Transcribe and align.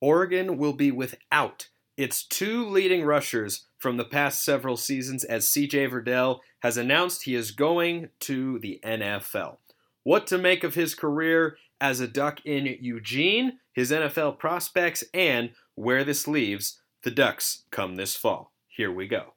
Oregon 0.00 0.58
will 0.58 0.72
be 0.72 0.90
without 0.90 1.68
its 1.96 2.22
two 2.22 2.68
leading 2.68 3.04
rushers 3.04 3.66
from 3.78 3.96
the 3.96 4.04
past 4.04 4.44
several 4.44 4.76
seasons 4.76 5.24
as 5.24 5.46
CJ 5.46 5.90
Verdell 5.90 6.40
has 6.60 6.76
announced 6.76 7.22
he 7.22 7.34
is 7.34 7.50
going 7.50 8.10
to 8.20 8.58
the 8.58 8.80
NFL. 8.84 9.58
What 10.02 10.26
to 10.28 10.38
make 10.38 10.62
of 10.62 10.74
his 10.74 10.94
career 10.94 11.56
as 11.80 12.00
a 12.00 12.08
Duck 12.08 12.40
in 12.44 12.66
Eugene, 12.80 13.58
his 13.72 13.90
NFL 13.90 14.38
prospects, 14.38 15.04
and 15.12 15.50
where 15.74 16.04
this 16.04 16.28
leaves 16.28 16.80
the 17.02 17.10
Ducks 17.10 17.64
come 17.70 17.96
this 17.96 18.16
fall. 18.16 18.52
Here 18.68 18.92
we 18.92 19.06
go. 19.08 19.34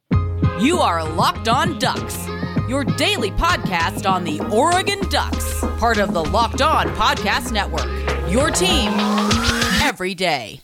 You 0.60 0.80
are 0.80 1.08
Locked 1.08 1.48
On 1.48 1.80
Ducks, 1.80 2.28
your 2.68 2.84
daily 2.84 3.32
podcast 3.32 4.10
on 4.10 4.24
the 4.24 4.42
Oregon 4.52 5.00
Ducks, 5.10 5.62
part 5.80 5.98
of 5.98 6.14
the 6.14 6.24
Locked 6.24 6.62
On 6.62 6.88
Podcast 6.96 7.52
Network. 7.52 7.88
Your 8.30 8.52
team 8.52 8.92
every 10.00 10.16
day. 10.16 10.62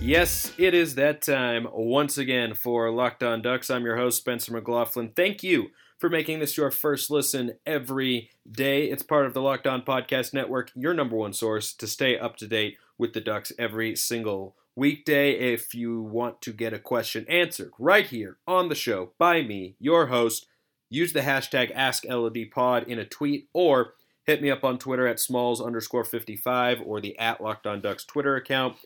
Yes, 0.00 0.50
it 0.56 0.72
is 0.72 0.94
that 0.94 1.20
time 1.20 1.68
once 1.70 2.16
again 2.16 2.54
for 2.54 2.90
Locked 2.90 3.22
On 3.22 3.42
Ducks. 3.42 3.68
I'm 3.68 3.84
your 3.84 3.98
host, 3.98 4.16
Spencer 4.16 4.50
McLaughlin. 4.52 5.12
Thank 5.14 5.42
you 5.42 5.66
for 5.98 6.08
making 6.08 6.38
this 6.38 6.56
your 6.56 6.70
first 6.70 7.10
listen 7.10 7.58
every 7.66 8.30
day. 8.50 8.86
It's 8.86 9.02
part 9.02 9.26
of 9.26 9.34
the 9.34 9.42
Locked 9.42 9.66
On 9.66 9.82
Podcast 9.82 10.32
Network, 10.32 10.72
your 10.74 10.94
number 10.94 11.16
one 11.16 11.34
source 11.34 11.74
to 11.74 11.86
stay 11.86 12.18
up 12.18 12.38
to 12.38 12.46
date 12.46 12.78
with 12.96 13.12
the 13.12 13.20
Ducks 13.20 13.52
every 13.58 13.94
single 13.94 14.56
weekday. 14.74 15.32
If 15.32 15.74
you 15.74 16.00
want 16.00 16.40
to 16.42 16.54
get 16.54 16.72
a 16.72 16.78
question 16.78 17.26
answered 17.28 17.72
right 17.78 18.06
here 18.06 18.38
on 18.46 18.70
the 18.70 18.74
show 18.74 19.12
by 19.18 19.42
me, 19.42 19.76
your 19.78 20.06
host, 20.06 20.46
use 20.90 21.12
the 21.12 21.20
hashtag 21.20 21.74
AskLODPod 21.74 22.86
in 22.86 22.98
a 22.98 23.04
tweet 23.04 23.48
or 23.52 23.94
hit 24.24 24.42
me 24.42 24.50
up 24.50 24.64
on 24.64 24.78
Twitter 24.78 25.06
at 25.06 25.20
smalls 25.20 25.60
underscore 25.60 26.04
55 26.04 26.82
or 26.84 27.00
the 27.00 27.18
at 27.18 27.40
Locked 27.40 27.66
On 27.66 27.80
Ducks 27.80 28.04
Twitter 28.04 28.36
account 28.36 28.76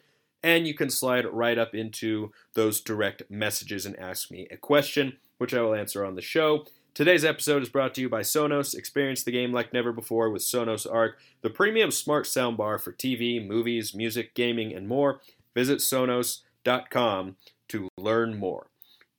and 0.43 0.67
you 0.67 0.75
can 0.75 0.91
slide 0.91 1.27
right 1.27 1.59
up 1.59 1.75
into 1.75 2.33
those 2.55 2.81
direct 2.81 3.23
messages 3.31 3.87
and 3.87 3.99
ask 3.99 4.31
me 4.31 4.49
a 4.51 4.57
question, 4.57 5.19
which 5.39 5.55
I 5.55 5.63
will 5.63 5.75
answer 5.75 6.05
on 6.05 6.17
the 6.17 6.23
show. 6.23 6.67
Today's 6.95 7.25
episode 7.25 7.63
is 7.63 7.69
brought 7.69 7.95
to 7.95 8.01
you 8.01 8.09
by 8.09 8.21
Sonos. 8.21 8.75
Experience 8.75 9.23
the 9.23 9.31
game 9.31 9.53
like 9.53 9.73
never 9.73 9.93
before 9.93 10.29
with 10.31 10.43
Sonos 10.43 10.87
Arc, 10.91 11.17
the 11.41 11.49
premium 11.49 11.91
smart 11.91 12.27
soundbar 12.27 12.81
for 12.81 12.93
TV, 12.93 13.45
movies, 13.45 13.95
music, 13.95 14.35
gaming, 14.35 14.75
and 14.75 14.87
more. 14.87 15.21
Visit 15.55 15.79
Sonos.com 15.79 17.37
to 17.69 17.89
learn 17.97 18.39
more. 18.39 18.67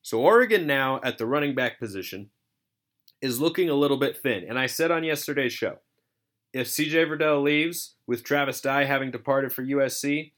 So, 0.03 0.19
Oregon 0.19 0.67
now 0.67 0.99
at 1.03 1.17
the 1.17 1.25
running 1.25 1.55
back 1.55 1.79
position 1.79 2.29
is 3.23 3.39
looking 3.39 3.69
a 3.69 3.73
little 3.73 3.95
bit 3.97 4.17
thin. 4.17 4.43
And 4.47 4.59
I 4.59 4.67
said 4.67 4.91
on 4.91 5.03
yesterday's 5.05 5.53
show 5.53 5.79
if 6.51 6.67
CJ 6.67 7.07
Verdell 7.07 7.41
leaves, 7.41 7.95
with 8.05 8.23
Travis 8.23 8.61
Dye 8.61 8.83
having 8.83 9.09
departed 9.09 9.51
for 9.51 9.63
USC, 9.63 10.33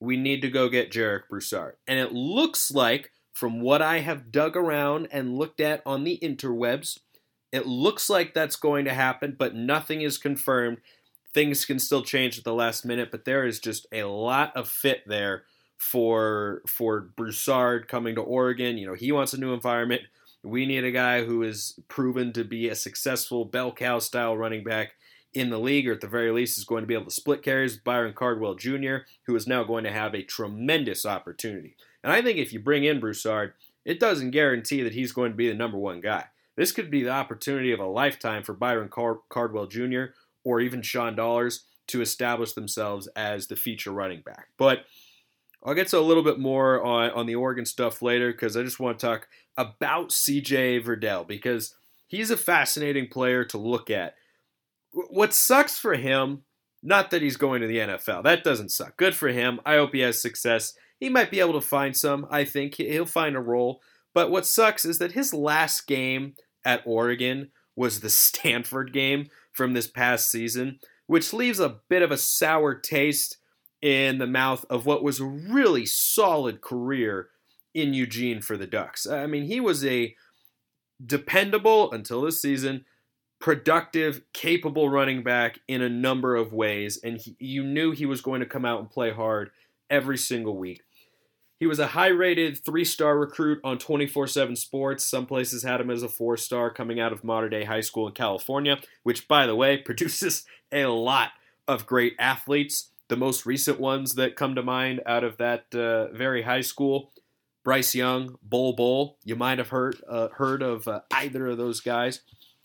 we 0.00 0.16
need 0.16 0.42
to 0.42 0.50
go 0.50 0.68
get 0.68 0.90
Jarek 0.90 1.28
Broussard. 1.28 1.76
And 1.86 2.00
it 2.00 2.12
looks 2.12 2.72
like, 2.72 3.12
from 3.32 3.60
what 3.60 3.80
I 3.80 4.00
have 4.00 4.32
dug 4.32 4.56
around 4.56 5.08
and 5.12 5.38
looked 5.38 5.60
at 5.60 5.82
on 5.86 6.04
the 6.04 6.18
interwebs, 6.20 6.98
it 7.52 7.66
looks 7.66 8.10
like 8.10 8.34
that's 8.34 8.56
going 8.56 8.86
to 8.86 8.94
happen, 8.94 9.36
but 9.38 9.54
nothing 9.54 10.00
is 10.00 10.18
confirmed. 10.18 10.78
Things 11.32 11.64
can 11.64 11.78
still 11.78 12.02
change 12.02 12.38
at 12.38 12.44
the 12.44 12.54
last 12.54 12.84
minute, 12.84 13.10
but 13.10 13.24
there 13.24 13.46
is 13.46 13.60
just 13.60 13.86
a 13.92 14.04
lot 14.04 14.56
of 14.56 14.68
fit 14.68 15.02
there 15.06 15.44
for 15.78 16.62
for 16.66 17.00
Broussard 17.00 17.88
coming 17.88 18.14
to 18.14 18.20
Oregon. 18.20 18.78
You 18.78 18.86
know, 18.86 18.94
he 18.94 19.12
wants 19.12 19.32
a 19.32 19.40
new 19.40 19.52
environment. 19.52 20.02
We 20.42 20.66
need 20.66 20.84
a 20.84 20.90
guy 20.90 21.24
who 21.24 21.42
is 21.42 21.78
proven 21.88 22.32
to 22.32 22.44
be 22.44 22.68
a 22.68 22.74
successful 22.74 23.44
bell 23.44 23.72
cow 23.72 23.98
style 23.98 24.36
running 24.36 24.64
back 24.64 24.92
in 25.34 25.50
the 25.50 25.58
league, 25.58 25.88
or 25.88 25.92
at 25.92 26.00
the 26.00 26.08
very 26.08 26.30
least, 26.30 26.58
is 26.58 26.64
going 26.64 26.82
to 26.82 26.86
be 26.86 26.94
able 26.94 27.06
to 27.06 27.10
split 27.10 27.42
carries 27.42 27.74
with 27.74 27.84
Byron 27.84 28.12
Cardwell 28.12 28.54
Jr., 28.54 28.96
who 29.26 29.34
is 29.34 29.46
now 29.46 29.64
going 29.64 29.84
to 29.84 29.92
have 29.92 30.14
a 30.14 30.22
tremendous 30.22 31.06
opportunity. 31.06 31.76
And 32.02 32.12
I 32.12 32.20
think 32.20 32.38
if 32.38 32.52
you 32.52 32.60
bring 32.60 32.84
in 32.84 33.00
Broussard, 33.00 33.54
it 33.84 33.98
doesn't 33.98 34.32
guarantee 34.32 34.82
that 34.82 34.92
he's 34.92 35.12
going 35.12 35.32
to 35.32 35.36
be 35.36 35.48
the 35.48 35.54
number 35.54 35.78
one 35.78 36.00
guy. 36.00 36.26
This 36.56 36.72
could 36.72 36.90
be 36.90 37.02
the 37.02 37.10
opportunity 37.10 37.72
of 37.72 37.80
a 37.80 37.86
lifetime 37.86 38.42
for 38.42 38.52
Byron 38.52 38.88
Car- 38.88 39.20
Cardwell 39.28 39.66
Jr. 39.66 40.06
or 40.44 40.60
even 40.60 40.82
Sean 40.82 41.16
Dollars 41.16 41.64
to 41.88 42.02
establish 42.02 42.52
themselves 42.52 43.08
as 43.16 43.46
the 43.46 43.56
feature 43.56 43.90
running 43.90 44.20
back. 44.20 44.48
But 44.58 44.84
I'll 45.64 45.74
get 45.74 45.88
to 45.88 45.98
a 45.98 46.00
little 46.00 46.22
bit 46.22 46.38
more 46.38 46.82
on, 46.82 47.10
on 47.10 47.26
the 47.26 47.36
Oregon 47.36 47.64
stuff 47.64 48.02
later 48.02 48.32
because 48.32 48.56
I 48.56 48.62
just 48.62 48.80
want 48.80 48.98
to 48.98 49.06
talk 49.06 49.28
about 49.56 50.10
CJ 50.10 50.84
Verdell 50.84 51.26
because 51.26 51.74
he's 52.06 52.30
a 52.30 52.36
fascinating 52.36 53.08
player 53.08 53.44
to 53.44 53.58
look 53.58 53.90
at 53.90 54.14
what 54.92 55.32
sucks 55.32 55.78
for 55.78 55.94
him, 55.94 56.42
not 56.82 57.10
that 57.10 57.22
he's 57.22 57.36
going 57.36 57.62
to 57.62 57.66
the 57.66 57.78
NFL. 57.78 58.24
That 58.24 58.44
doesn't 58.44 58.70
suck. 58.70 58.96
Good 58.96 59.14
for 59.14 59.28
him. 59.28 59.60
I 59.64 59.74
hope 59.74 59.94
he 59.94 60.00
has 60.00 60.20
success. 60.20 60.74
He 60.98 61.08
might 61.08 61.30
be 61.30 61.40
able 61.40 61.54
to 61.54 61.60
find 61.60 61.96
some. 61.96 62.26
I 62.30 62.44
think 62.44 62.74
he'll 62.74 63.06
find 63.06 63.36
a 63.36 63.40
role. 63.40 63.80
But 64.14 64.30
what 64.30 64.46
sucks 64.46 64.84
is 64.84 64.98
that 64.98 65.12
his 65.12 65.32
last 65.32 65.86
game 65.86 66.34
at 66.64 66.82
Oregon 66.84 67.50
was 67.74 68.00
the 68.00 68.10
Stanford 68.10 68.92
game 68.92 69.28
from 69.52 69.72
this 69.72 69.86
past 69.86 70.30
season, 70.30 70.78
which 71.06 71.32
leaves 71.32 71.60
a 71.60 71.80
bit 71.88 72.02
of 72.02 72.10
a 72.10 72.18
sour 72.18 72.74
taste 72.74 73.38
in 73.80 74.18
the 74.18 74.26
mouth 74.26 74.64
of 74.70 74.86
what 74.86 75.02
was 75.02 75.18
a 75.18 75.24
really 75.24 75.84
solid 75.84 76.60
career 76.60 77.28
in 77.74 77.94
Eugene 77.94 78.40
for 78.40 78.56
the 78.56 78.66
Ducks. 78.66 79.06
I 79.06 79.26
mean, 79.26 79.44
he 79.44 79.60
was 79.60 79.84
a 79.84 80.14
dependable 81.04 81.90
until 81.92 82.22
this 82.22 82.40
season 82.40 82.84
productive, 83.42 84.22
capable 84.32 84.88
running 84.88 85.22
back 85.22 85.58
in 85.66 85.82
a 85.82 85.88
number 85.88 86.36
of 86.36 86.52
ways, 86.52 86.98
and 87.02 87.18
he, 87.18 87.36
you 87.40 87.64
knew 87.64 87.90
he 87.90 88.06
was 88.06 88.20
going 88.20 88.40
to 88.40 88.46
come 88.46 88.64
out 88.64 88.78
and 88.78 88.88
play 88.88 89.10
hard 89.10 89.50
every 89.90 90.16
single 90.16 90.56
week. 90.56 90.82
He 91.58 91.66
was 91.66 91.78
a 91.78 91.88
high 91.88 92.08
rated 92.08 92.58
three 92.64 92.84
star 92.84 93.18
recruit 93.18 93.60
on 93.62 93.78
24 93.78 94.26
7 94.26 94.56
Sports. 94.56 95.04
Some 95.04 95.26
places 95.26 95.62
had 95.62 95.80
him 95.80 95.90
as 95.90 96.02
a 96.02 96.08
four 96.08 96.36
star 96.36 96.70
coming 96.70 96.98
out 96.98 97.12
of 97.12 97.22
Mater 97.22 97.48
Dei 97.48 97.64
High 97.64 97.82
School 97.82 98.08
in 98.08 98.14
California, 98.14 98.78
which, 99.02 99.28
by 99.28 99.46
the 99.46 99.54
way, 99.54 99.76
produces 99.84 100.44
a 100.72 100.86
lot 100.86 101.30
of 101.68 101.86
great 101.86 102.14
athletes. 102.18 102.90
The 103.08 103.16
most 103.16 103.46
recent 103.46 103.78
ones 103.78 104.14
that 104.14 104.36
come 104.36 104.54
to 104.54 104.62
mind 104.62 105.02
out 105.06 105.22
of 105.22 105.36
that 105.36 105.72
uh, 105.74 106.08
very 106.12 106.42
high 106.42 106.62
school 106.62 107.11
Bryce 107.64 107.94
Young, 107.94 108.36
Bull 108.42 108.72
Bull. 108.74 109.18
You 109.24 109.36
might 109.36 109.58
have 109.58 109.68
heard, 109.68 109.96
uh, 110.08 110.28
heard 110.28 110.62
of 110.62 110.88
uh, 110.88 111.00
either 111.12 111.46
of 111.46 111.58
those 111.58 111.80
guys. 111.80 112.20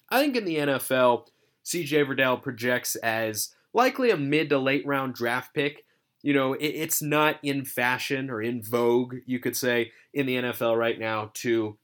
I 0.10 0.22
think 0.22 0.36
in 0.36 0.46
the 0.46 0.58
NFL, 0.58 1.28
CJ 1.66 2.08
Verdell 2.08 2.42
projects 2.42 2.96
as 2.98 3.54
likely 3.74 4.10
a 4.10 4.18
mid 4.18 4.50
to 4.50 4.58
late 4.58 4.86
round 4.86 5.14
draft 5.14 5.54
pick. 5.54 5.86
You 6.24 6.34
know, 6.34 6.54
it, 6.54 6.66
it's 6.66 7.02
not 7.02 7.38
in 7.44 7.66
fashion 7.66 8.30
or 8.30 8.42
in 8.42 8.62
vogue, 8.62 9.16
you 9.26 9.40
could 9.40 9.56
say, 9.56 9.92
in 10.14 10.26
the 10.26 10.38
NFL 10.38 10.78
right 10.78 11.00
now 11.00 11.32
to 11.36 11.78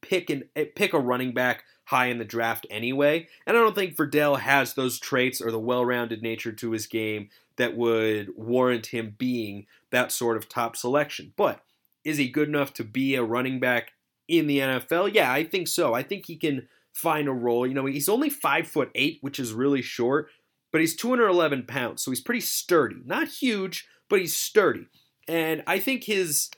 pick 0.00 0.30
an 0.30 0.44
eh, 0.56 0.66
pick 0.74 0.92
a 0.92 0.98
running 0.98 1.32
back 1.32 1.64
high 1.84 2.06
in 2.06 2.18
the 2.18 2.24
draft 2.24 2.66
anyway. 2.70 3.28
And 3.46 3.56
I 3.56 3.60
don't 3.60 3.74
think 3.74 3.96
Verdell 3.96 4.40
has 4.40 4.74
those 4.74 4.98
traits 4.98 5.40
or 5.40 5.50
the 5.50 5.58
well-rounded 5.58 6.22
nature 6.22 6.52
to 6.52 6.70
his 6.70 6.86
game 6.86 7.28
that 7.56 7.76
would 7.76 8.30
warrant 8.36 8.86
him 8.86 9.14
being 9.18 9.66
that 9.90 10.10
sort 10.10 10.36
of 10.36 10.48
top 10.48 10.76
selection. 10.76 11.32
But 11.36 11.60
is 12.04 12.18
he 12.18 12.28
good 12.28 12.48
enough 12.48 12.72
to 12.74 12.84
be 12.84 13.14
a 13.14 13.22
running 13.22 13.60
back 13.60 13.92
in 14.28 14.46
the 14.46 14.58
NFL? 14.58 15.14
Yeah, 15.14 15.32
I 15.32 15.44
think 15.44 15.68
so. 15.68 15.94
I 15.94 16.02
think 16.02 16.26
he 16.26 16.36
can 16.36 16.68
find 16.92 17.28
a 17.28 17.32
role. 17.32 17.66
You 17.66 17.74
know, 17.74 17.86
he's 17.86 18.08
only 18.08 18.30
five 18.30 18.66
foot 18.66 18.90
eight, 18.94 19.18
which 19.20 19.38
is 19.38 19.52
really 19.52 19.82
short, 19.82 20.28
but 20.70 20.80
he's 20.80 20.96
211 20.96 21.64
pounds, 21.64 22.02
so 22.02 22.10
he's 22.10 22.20
pretty 22.20 22.40
sturdy. 22.40 22.96
Not 23.04 23.28
huge, 23.28 23.86
but 24.08 24.20
he's 24.20 24.36
sturdy. 24.36 24.86
And 25.28 25.62
I 25.66 25.78
think 25.78 26.04
his 26.04 26.50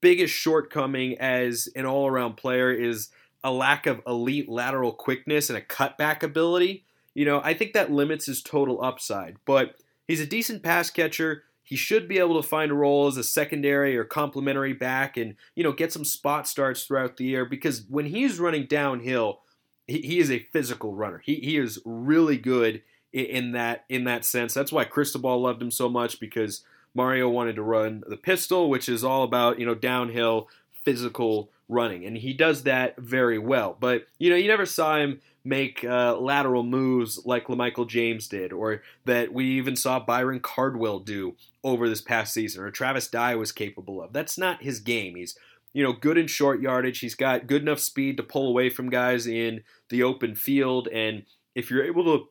biggest 0.00 0.34
shortcoming 0.34 1.18
as 1.18 1.68
an 1.74 1.86
all 1.86 2.06
around 2.06 2.36
player 2.36 2.72
is 2.72 3.08
a 3.42 3.52
lack 3.52 3.86
of 3.86 4.00
elite 4.06 4.48
lateral 4.48 4.92
quickness 4.92 5.50
and 5.50 5.56
a 5.56 5.62
cutback 5.62 6.22
ability. 6.22 6.84
You 7.14 7.24
know, 7.24 7.40
I 7.42 7.54
think 7.54 7.72
that 7.72 7.92
limits 7.92 8.26
his 8.26 8.42
total 8.42 8.82
upside, 8.82 9.36
but 9.44 9.76
he's 10.06 10.20
a 10.20 10.26
decent 10.26 10.62
pass 10.62 10.90
catcher. 10.90 11.44
He 11.66 11.74
should 11.74 12.06
be 12.06 12.18
able 12.18 12.40
to 12.40 12.48
find 12.48 12.70
a 12.70 12.74
role 12.74 13.08
as 13.08 13.16
a 13.16 13.24
secondary 13.24 13.96
or 13.96 14.04
complementary 14.04 14.72
back 14.72 15.16
and, 15.16 15.34
you 15.56 15.64
know, 15.64 15.72
get 15.72 15.92
some 15.92 16.04
spot 16.04 16.46
starts 16.46 16.84
throughout 16.84 17.16
the 17.16 17.24
year 17.24 17.44
because 17.44 17.82
when 17.88 18.06
he's 18.06 18.38
running 18.38 18.66
downhill, 18.66 19.40
he, 19.88 19.98
he 19.98 20.18
is 20.20 20.30
a 20.30 20.46
physical 20.52 20.94
runner. 20.94 21.20
He, 21.24 21.34
he 21.36 21.56
is 21.56 21.80
really 21.84 22.38
good 22.38 22.82
in, 23.12 23.24
in 23.24 23.52
that 23.52 23.84
in 23.88 24.04
that 24.04 24.24
sense. 24.24 24.54
That's 24.54 24.70
why 24.70 24.84
Cristobal 24.84 25.40
loved 25.42 25.60
him 25.60 25.72
so 25.72 25.88
much 25.88 26.20
because 26.20 26.62
Mario 26.94 27.28
wanted 27.28 27.56
to 27.56 27.62
run 27.62 28.04
the 28.06 28.16
pistol, 28.16 28.70
which 28.70 28.88
is 28.88 29.02
all 29.02 29.24
about 29.24 29.58
you 29.58 29.66
know 29.66 29.74
downhill 29.74 30.48
physical 30.84 31.50
running, 31.68 32.04
and 32.04 32.16
he 32.16 32.32
does 32.32 32.62
that 32.62 32.96
very 32.96 33.38
well. 33.38 33.76
But 33.78 34.06
you 34.18 34.30
know, 34.30 34.36
you 34.36 34.48
never 34.48 34.66
saw 34.66 34.98
him 34.98 35.20
make 35.44 35.84
uh, 35.84 36.16
lateral 36.18 36.64
moves 36.64 37.24
like 37.24 37.46
LaMichael 37.46 37.88
James 37.88 38.28
did, 38.28 38.52
or 38.52 38.82
that 39.04 39.32
we 39.32 39.46
even 39.52 39.76
saw 39.76 40.00
Byron 40.00 40.40
Cardwell 40.40 41.00
do 41.00 41.36
over 41.66 41.88
this 41.88 42.00
past 42.00 42.32
season, 42.32 42.62
or 42.62 42.70
Travis 42.70 43.08
Dye 43.08 43.34
was 43.34 43.52
capable 43.52 44.00
of. 44.00 44.12
That's 44.12 44.38
not 44.38 44.62
his 44.62 44.80
game. 44.80 45.16
He's 45.16 45.36
you 45.76 45.82
know, 45.82 45.92
good 45.92 46.16
in 46.16 46.26
short 46.26 46.62
yardage. 46.62 47.00
He's 47.00 47.14
got 47.14 47.46
good 47.46 47.60
enough 47.60 47.80
speed 47.80 48.16
to 48.16 48.22
pull 48.22 48.48
away 48.48 48.70
from 48.70 48.88
guys 48.88 49.26
in 49.26 49.62
the 49.90 50.02
open 50.02 50.34
field. 50.34 50.88
And 50.88 51.24
if 51.54 51.70
you're 51.70 51.84
able 51.84 52.04
to 52.04 52.28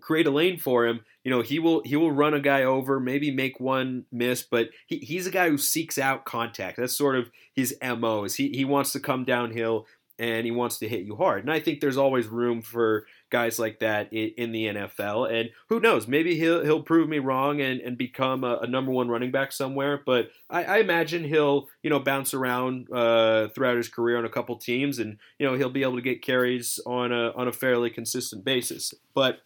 create 0.00 0.26
a 0.26 0.32
lane 0.32 0.58
for 0.58 0.84
him, 0.88 1.04
you 1.22 1.30
know, 1.30 1.40
he 1.40 1.60
will 1.60 1.82
he 1.84 1.94
will 1.94 2.10
run 2.10 2.34
a 2.34 2.40
guy 2.40 2.64
over, 2.64 2.98
maybe 2.98 3.30
make 3.30 3.60
one 3.60 4.06
miss, 4.10 4.42
but 4.42 4.70
he, 4.88 4.98
he's 4.98 5.28
a 5.28 5.30
guy 5.30 5.48
who 5.48 5.56
seeks 5.56 5.98
out 5.98 6.24
contact. 6.24 6.78
That's 6.78 6.98
sort 6.98 7.14
of 7.14 7.30
his 7.54 7.76
MO 7.80 8.24
is 8.24 8.34
he, 8.34 8.48
he 8.48 8.64
wants 8.64 8.90
to 8.94 8.98
come 8.98 9.24
downhill 9.24 9.86
and 10.18 10.44
he 10.44 10.50
wants 10.50 10.80
to 10.80 10.88
hit 10.88 11.04
you 11.04 11.14
hard. 11.14 11.44
And 11.44 11.52
I 11.52 11.60
think 11.60 11.78
there's 11.78 11.96
always 11.96 12.26
room 12.26 12.60
for 12.60 13.06
guys 13.30 13.58
like 13.58 13.78
that 13.78 14.12
in, 14.12 14.32
in 14.36 14.52
the 14.52 14.66
NFL. 14.66 15.32
And 15.32 15.50
who 15.68 15.80
knows, 15.80 16.06
maybe 16.06 16.36
he'll 16.36 16.64
he'll 16.64 16.82
prove 16.82 17.08
me 17.08 17.18
wrong 17.18 17.60
and, 17.60 17.80
and 17.80 17.96
become 17.96 18.44
a, 18.44 18.58
a 18.58 18.66
number 18.66 18.90
one 18.90 19.08
running 19.08 19.30
back 19.30 19.52
somewhere. 19.52 20.02
But 20.04 20.30
I, 20.50 20.64
I 20.64 20.78
imagine 20.78 21.24
he'll 21.24 21.68
you 21.82 21.90
know 21.90 22.00
bounce 22.00 22.34
around 22.34 22.90
uh, 22.92 23.48
throughout 23.48 23.76
his 23.76 23.88
career 23.88 24.18
on 24.18 24.24
a 24.24 24.30
couple 24.30 24.56
teams, 24.56 24.98
and 24.98 25.18
you 25.38 25.46
know 25.46 25.56
he'll 25.56 25.70
be 25.70 25.82
able 25.82 25.96
to 25.96 26.02
get 26.02 26.22
carries 26.22 26.78
on 26.84 27.12
a 27.12 27.30
on 27.32 27.48
a 27.48 27.52
fairly 27.52 27.90
consistent 27.90 28.44
basis. 28.44 28.92
But 29.14 29.38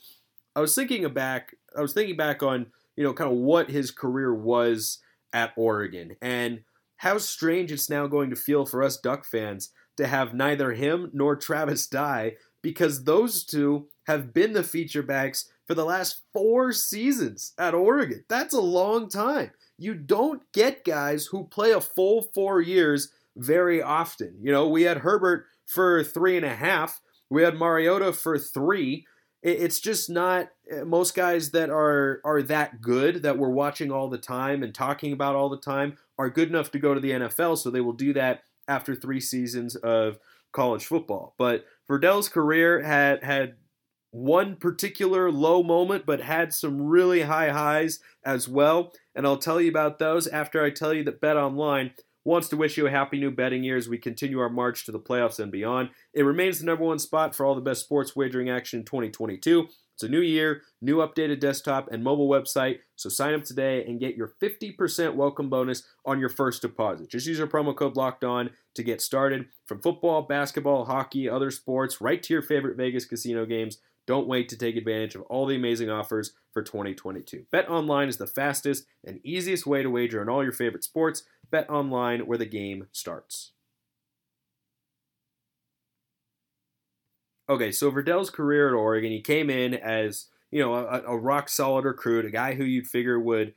I 0.56 0.60
was 0.60 0.74
thinking 0.74 1.06
back, 1.12 1.54
I 1.76 1.80
was 1.80 1.92
thinking 1.92 2.16
back 2.16 2.42
on 2.42 2.66
you 2.96 3.04
know 3.04 3.12
kind 3.12 3.30
of 3.30 3.36
what 3.36 3.70
his 3.70 3.90
career 3.90 4.34
was 4.34 4.98
at 5.32 5.52
Oregon 5.56 6.16
and 6.22 6.62
how 6.98 7.18
strange 7.18 7.72
it's 7.72 7.90
now 7.90 8.06
going 8.06 8.30
to 8.30 8.36
feel 8.36 8.64
for 8.64 8.82
us 8.82 8.96
Duck 8.96 9.24
fans 9.24 9.70
to 9.96 10.06
have 10.06 10.32
neither 10.32 10.72
him 10.72 11.10
nor 11.12 11.36
Travis 11.36 11.86
Dye 11.86 12.36
because 12.64 13.04
those 13.04 13.44
two 13.44 13.86
have 14.06 14.32
been 14.32 14.54
the 14.54 14.64
feature 14.64 15.02
backs 15.02 15.50
for 15.66 15.74
the 15.74 15.84
last 15.84 16.22
four 16.32 16.72
seasons 16.72 17.52
at 17.58 17.74
Oregon. 17.74 18.24
That's 18.26 18.54
a 18.54 18.60
long 18.60 19.10
time. 19.10 19.50
You 19.76 19.94
don't 19.94 20.42
get 20.54 20.82
guys 20.82 21.26
who 21.26 21.44
play 21.44 21.72
a 21.72 21.80
full 21.80 22.30
four 22.34 22.62
years 22.62 23.12
very 23.36 23.82
often. 23.82 24.38
You 24.40 24.50
know, 24.50 24.66
we 24.66 24.84
had 24.84 24.98
Herbert 24.98 25.44
for 25.66 26.02
three 26.02 26.38
and 26.38 26.46
a 26.46 26.56
half, 26.56 27.02
we 27.28 27.42
had 27.42 27.54
Mariota 27.54 28.14
for 28.14 28.38
three. 28.38 29.06
It's 29.42 29.78
just 29.78 30.08
not 30.08 30.48
eh, 30.70 30.84
most 30.84 31.14
guys 31.14 31.50
that 31.50 31.68
are 31.68 32.22
are 32.24 32.40
that 32.42 32.80
good 32.80 33.22
that 33.24 33.36
we're 33.36 33.50
watching 33.50 33.90
all 33.92 34.08
the 34.08 34.16
time 34.16 34.62
and 34.62 34.74
talking 34.74 35.12
about 35.12 35.36
all 35.36 35.50
the 35.50 35.58
time 35.58 35.98
are 36.18 36.30
good 36.30 36.48
enough 36.48 36.70
to 36.70 36.78
go 36.78 36.94
to 36.94 37.00
the 37.00 37.10
NFL, 37.10 37.58
so 37.58 37.70
they 37.70 37.82
will 37.82 37.92
do 37.92 38.14
that 38.14 38.42
after 38.68 38.94
three 38.94 39.20
seasons 39.20 39.76
of 39.76 40.18
college 40.52 40.86
football. 40.86 41.34
But 41.36 41.66
Verdell's 41.90 42.28
career 42.28 42.82
had 42.82 43.22
had 43.22 43.54
one 44.10 44.56
particular 44.56 45.30
low 45.30 45.62
moment, 45.62 46.06
but 46.06 46.20
had 46.20 46.54
some 46.54 46.80
really 46.80 47.22
high 47.22 47.50
highs 47.50 47.98
as 48.24 48.48
well. 48.48 48.92
And 49.14 49.26
I'll 49.26 49.38
tell 49.38 49.60
you 49.60 49.68
about 49.68 49.98
those 49.98 50.26
after 50.28 50.62
I 50.62 50.70
tell 50.70 50.94
you 50.94 51.02
that 51.04 51.20
Bet 51.20 51.36
Online 51.36 51.92
wants 52.24 52.48
to 52.48 52.56
wish 52.56 52.76
you 52.76 52.86
a 52.86 52.90
happy 52.90 53.18
new 53.18 53.30
betting 53.30 53.64
year 53.64 53.76
as 53.76 53.88
we 53.88 53.98
continue 53.98 54.38
our 54.38 54.48
march 54.48 54.86
to 54.86 54.92
the 54.92 55.00
playoffs 55.00 55.38
and 55.38 55.52
beyond. 55.52 55.90
It 56.14 56.22
remains 56.22 56.58
the 56.58 56.66
number 56.66 56.84
one 56.84 56.98
spot 56.98 57.34
for 57.34 57.44
all 57.44 57.54
the 57.54 57.60
best 57.60 57.82
sports 57.82 58.16
wagering 58.16 58.48
action 58.48 58.80
in 58.80 58.84
2022. 58.84 59.66
It's 59.94 60.02
a 60.02 60.08
new 60.08 60.20
year, 60.20 60.62
new 60.80 60.96
updated 60.96 61.38
desktop 61.38 61.88
and 61.92 62.02
mobile 62.02 62.28
website, 62.28 62.78
so 62.96 63.08
sign 63.08 63.34
up 63.34 63.44
today 63.44 63.84
and 63.84 64.00
get 64.00 64.16
your 64.16 64.32
50% 64.42 65.14
welcome 65.14 65.48
bonus 65.48 65.84
on 66.04 66.18
your 66.18 66.28
first 66.28 66.62
deposit. 66.62 67.10
Just 67.10 67.26
use 67.26 67.38
our 67.38 67.46
promo 67.46 67.76
code 67.76 67.96
Locked 67.96 68.24
On 68.24 68.50
to 68.74 68.82
get 68.82 69.00
started. 69.00 69.46
From 69.66 69.80
football, 69.80 70.22
basketball, 70.22 70.84
hockey, 70.84 71.28
other 71.28 71.50
sports, 71.50 72.00
right 72.00 72.22
to 72.22 72.32
your 72.34 72.42
favorite 72.42 72.76
Vegas 72.76 73.06
casino 73.06 73.46
games. 73.46 73.78
Don't 74.06 74.26
wait 74.26 74.50
to 74.50 74.58
take 74.58 74.76
advantage 74.76 75.14
of 75.14 75.22
all 75.22 75.46
the 75.46 75.56
amazing 75.56 75.88
offers 75.88 76.32
for 76.52 76.62
2022. 76.62 77.46
Bet 77.50 77.70
online 77.70 78.08
is 78.08 78.18
the 78.18 78.26
fastest 78.26 78.84
and 79.02 79.20
easiest 79.24 79.66
way 79.66 79.82
to 79.82 79.88
wager 79.88 80.20
on 80.20 80.28
all 80.28 80.42
your 80.42 80.52
favorite 80.52 80.84
sports. 80.84 81.22
Bet 81.50 81.68
online 81.70 82.26
where 82.26 82.36
the 82.36 82.44
game 82.44 82.88
starts. 82.92 83.52
Okay, 87.48 87.72
so 87.72 87.90
Verdell's 87.90 88.30
career 88.30 88.68
at 88.68 88.74
Oregon, 88.74 89.12
he 89.12 89.20
came 89.20 89.50
in 89.50 89.74
as 89.74 90.26
you 90.50 90.60
know 90.60 90.74
a, 90.74 91.02
a 91.06 91.16
rock 91.16 91.48
solid 91.48 91.84
recruit, 91.84 92.24
a 92.24 92.30
guy 92.30 92.54
who 92.54 92.64
you'd 92.64 92.86
figure 92.86 93.20
would 93.20 93.54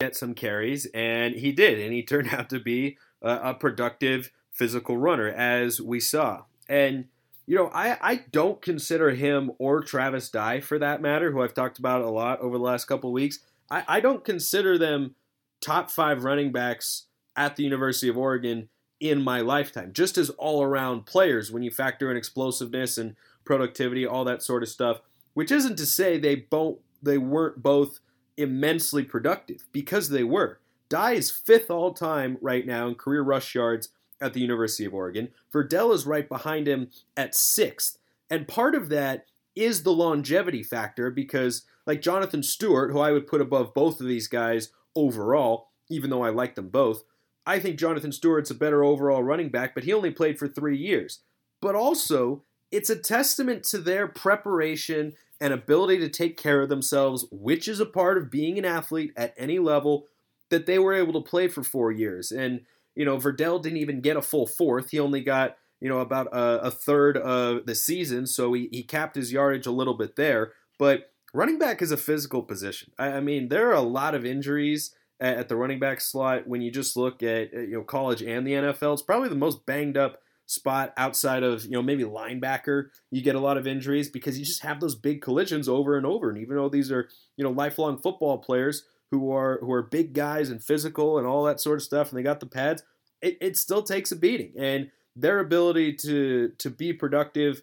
get 0.00 0.16
some 0.16 0.34
carries, 0.34 0.86
and 0.94 1.34
he 1.34 1.52
did, 1.52 1.78
and 1.78 1.92
he 1.92 2.02
turned 2.06 2.32
out 2.32 2.48
to 2.50 2.58
be 2.58 2.96
a, 3.22 3.50
a 3.50 3.54
productive 3.54 4.30
physical 4.60 4.98
runner, 4.98 5.26
as 5.26 5.80
we 5.80 5.98
saw. 5.98 6.42
And 6.68 7.06
you 7.46 7.56
know, 7.56 7.70
I, 7.72 7.96
I 8.02 8.24
don't 8.30 8.60
consider 8.60 9.10
him 9.10 9.52
or 9.58 9.80
Travis 9.80 10.28
Dye, 10.28 10.60
for 10.60 10.78
that 10.78 11.00
matter, 11.00 11.32
who 11.32 11.42
I've 11.42 11.54
talked 11.54 11.78
about 11.78 12.02
a 12.02 12.10
lot 12.10 12.40
over 12.40 12.58
the 12.58 12.62
last 12.62 12.84
couple 12.84 13.10
weeks. 13.10 13.38
I, 13.70 13.84
I 13.88 14.00
don't 14.00 14.22
consider 14.22 14.76
them 14.76 15.14
top 15.62 15.90
five 15.90 16.24
running 16.24 16.52
backs 16.52 17.06
at 17.34 17.56
the 17.56 17.64
University 17.64 18.08
of 18.10 18.18
Oregon 18.18 18.68
in 19.00 19.22
my 19.22 19.40
lifetime, 19.40 19.94
just 19.94 20.18
as 20.18 20.28
all 20.30 20.62
around 20.62 21.06
players 21.06 21.50
when 21.50 21.62
you 21.62 21.70
factor 21.70 22.10
in 22.10 22.18
explosiveness 22.18 22.98
and 22.98 23.16
productivity, 23.46 24.06
all 24.06 24.24
that 24.26 24.42
sort 24.42 24.62
of 24.62 24.68
stuff. 24.68 25.00
Which 25.32 25.50
isn't 25.50 25.76
to 25.76 25.86
say 25.86 26.18
they 26.18 26.34
both 26.34 26.80
they 27.02 27.16
weren't 27.16 27.62
both 27.62 28.00
immensely 28.36 29.04
productive 29.04 29.66
because 29.72 30.10
they 30.10 30.22
were. 30.22 30.60
Dye 30.90 31.12
is 31.12 31.30
fifth 31.30 31.70
all 31.70 31.94
time 31.94 32.36
right 32.42 32.66
now 32.66 32.88
in 32.88 32.94
career 32.94 33.22
rush 33.22 33.54
yards 33.54 33.88
at 34.20 34.32
the 34.32 34.40
University 34.40 34.84
of 34.84 34.94
Oregon. 34.94 35.28
Verdell 35.52 35.94
is 35.94 36.06
right 36.06 36.28
behind 36.28 36.66
him 36.66 36.90
at 37.16 37.34
sixth, 37.34 37.98
and 38.28 38.48
part 38.48 38.74
of 38.74 38.88
that 38.90 39.26
is 39.56 39.82
the 39.82 39.92
longevity 39.92 40.62
factor 40.62 41.10
because, 41.10 41.62
like 41.86 42.00
Jonathan 42.00 42.42
Stewart, 42.42 42.92
who 42.92 43.00
I 43.00 43.12
would 43.12 43.26
put 43.26 43.40
above 43.40 43.74
both 43.74 44.00
of 44.00 44.06
these 44.06 44.28
guys 44.28 44.70
overall, 44.94 45.68
even 45.88 46.10
though 46.10 46.22
I 46.22 46.30
like 46.30 46.54
them 46.54 46.68
both, 46.68 47.02
I 47.46 47.58
think 47.58 47.78
Jonathan 47.78 48.12
Stewart's 48.12 48.50
a 48.50 48.54
better 48.54 48.84
overall 48.84 49.22
running 49.22 49.48
back, 49.48 49.74
but 49.74 49.84
he 49.84 49.92
only 49.92 50.10
played 50.10 50.38
for 50.38 50.46
three 50.46 50.76
years. 50.76 51.20
But 51.60 51.74
also, 51.74 52.44
it's 52.70 52.90
a 52.90 52.96
testament 52.96 53.64
to 53.64 53.78
their 53.78 54.06
preparation 54.06 55.14
and 55.40 55.52
ability 55.52 55.98
to 55.98 56.08
take 56.08 56.36
care 56.36 56.60
of 56.60 56.68
themselves, 56.68 57.26
which 57.30 57.66
is 57.66 57.80
a 57.80 57.86
part 57.86 58.18
of 58.18 58.30
being 58.30 58.58
an 58.58 58.64
athlete 58.64 59.12
at 59.16 59.34
any 59.36 59.58
level, 59.58 60.06
that 60.50 60.66
they 60.66 60.78
were 60.78 60.94
able 60.94 61.12
to 61.14 61.28
play 61.28 61.48
for 61.48 61.62
four 61.62 61.90
years. 61.90 62.30
And, 62.30 62.60
you 63.00 63.06
know, 63.06 63.16
Verdell 63.16 63.62
didn't 63.62 63.78
even 63.78 64.02
get 64.02 64.18
a 64.18 64.20
full 64.20 64.46
fourth. 64.46 64.90
He 64.90 65.00
only 65.00 65.22
got, 65.22 65.56
you 65.80 65.88
know, 65.88 66.00
about 66.00 66.26
a, 66.34 66.66
a 66.66 66.70
third 66.70 67.16
of 67.16 67.64
the 67.64 67.74
season, 67.74 68.26
so 68.26 68.52
he, 68.52 68.68
he 68.70 68.82
capped 68.82 69.16
his 69.16 69.32
yardage 69.32 69.64
a 69.64 69.70
little 69.70 69.94
bit 69.94 70.16
there. 70.16 70.52
But 70.78 71.10
running 71.32 71.58
back 71.58 71.80
is 71.80 71.92
a 71.92 71.96
physical 71.96 72.42
position. 72.42 72.92
I, 72.98 73.12
I 73.12 73.20
mean, 73.20 73.48
there 73.48 73.70
are 73.70 73.74
a 73.74 73.80
lot 73.80 74.14
of 74.14 74.26
injuries 74.26 74.94
at 75.18 75.48
the 75.48 75.56
running 75.56 75.78
back 75.78 76.02
slot 76.02 76.46
when 76.46 76.60
you 76.60 76.70
just 76.70 76.94
look 76.94 77.22
at 77.22 77.54
you 77.54 77.72
know 77.72 77.82
college 77.82 78.22
and 78.22 78.46
the 78.46 78.52
NFL. 78.52 78.92
It's 78.92 79.02
probably 79.02 79.30
the 79.30 79.34
most 79.34 79.64
banged 79.64 79.96
up 79.96 80.20
spot 80.44 80.92
outside 80.98 81.42
of 81.42 81.64
you 81.64 81.70
know 81.70 81.82
maybe 81.82 82.04
linebacker. 82.04 82.88
You 83.10 83.22
get 83.22 83.34
a 83.34 83.40
lot 83.40 83.56
of 83.56 83.66
injuries 83.66 84.10
because 84.10 84.38
you 84.38 84.44
just 84.44 84.62
have 84.62 84.78
those 84.78 84.94
big 84.94 85.22
collisions 85.22 85.70
over 85.70 85.96
and 85.96 86.04
over. 86.04 86.28
And 86.28 86.36
even 86.36 86.56
though 86.56 86.68
these 86.68 86.92
are 86.92 87.08
you 87.38 87.44
know 87.44 87.50
lifelong 87.50 87.96
football 87.96 88.36
players 88.36 88.84
who 89.10 89.32
are 89.32 89.58
who 89.60 89.72
are 89.72 89.82
big 89.82 90.12
guys 90.12 90.50
and 90.50 90.62
physical 90.62 91.18
and 91.18 91.26
all 91.26 91.44
that 91.44 91.60
sort 91.60 91.78
of 91.78 91.82
stuff, 91.82 92.10
and 92.10 92.18
they 92.18 92.22
got 92.22 92.40
the 92.40 92.46
pads, 92.46 92.82
it, 93.20 93.36
it 93.40 93.56
still 93.56 93.82
takes 93.82 94.12
a 94.12 94.16
beating. 94.16 94.52
And 94.58 94.90
their 95.16 95.40
ability 95.40 95.94
to 95.94 96.52
to 96.58 96.70
be 96.70 96.92
productive 96.92 97.62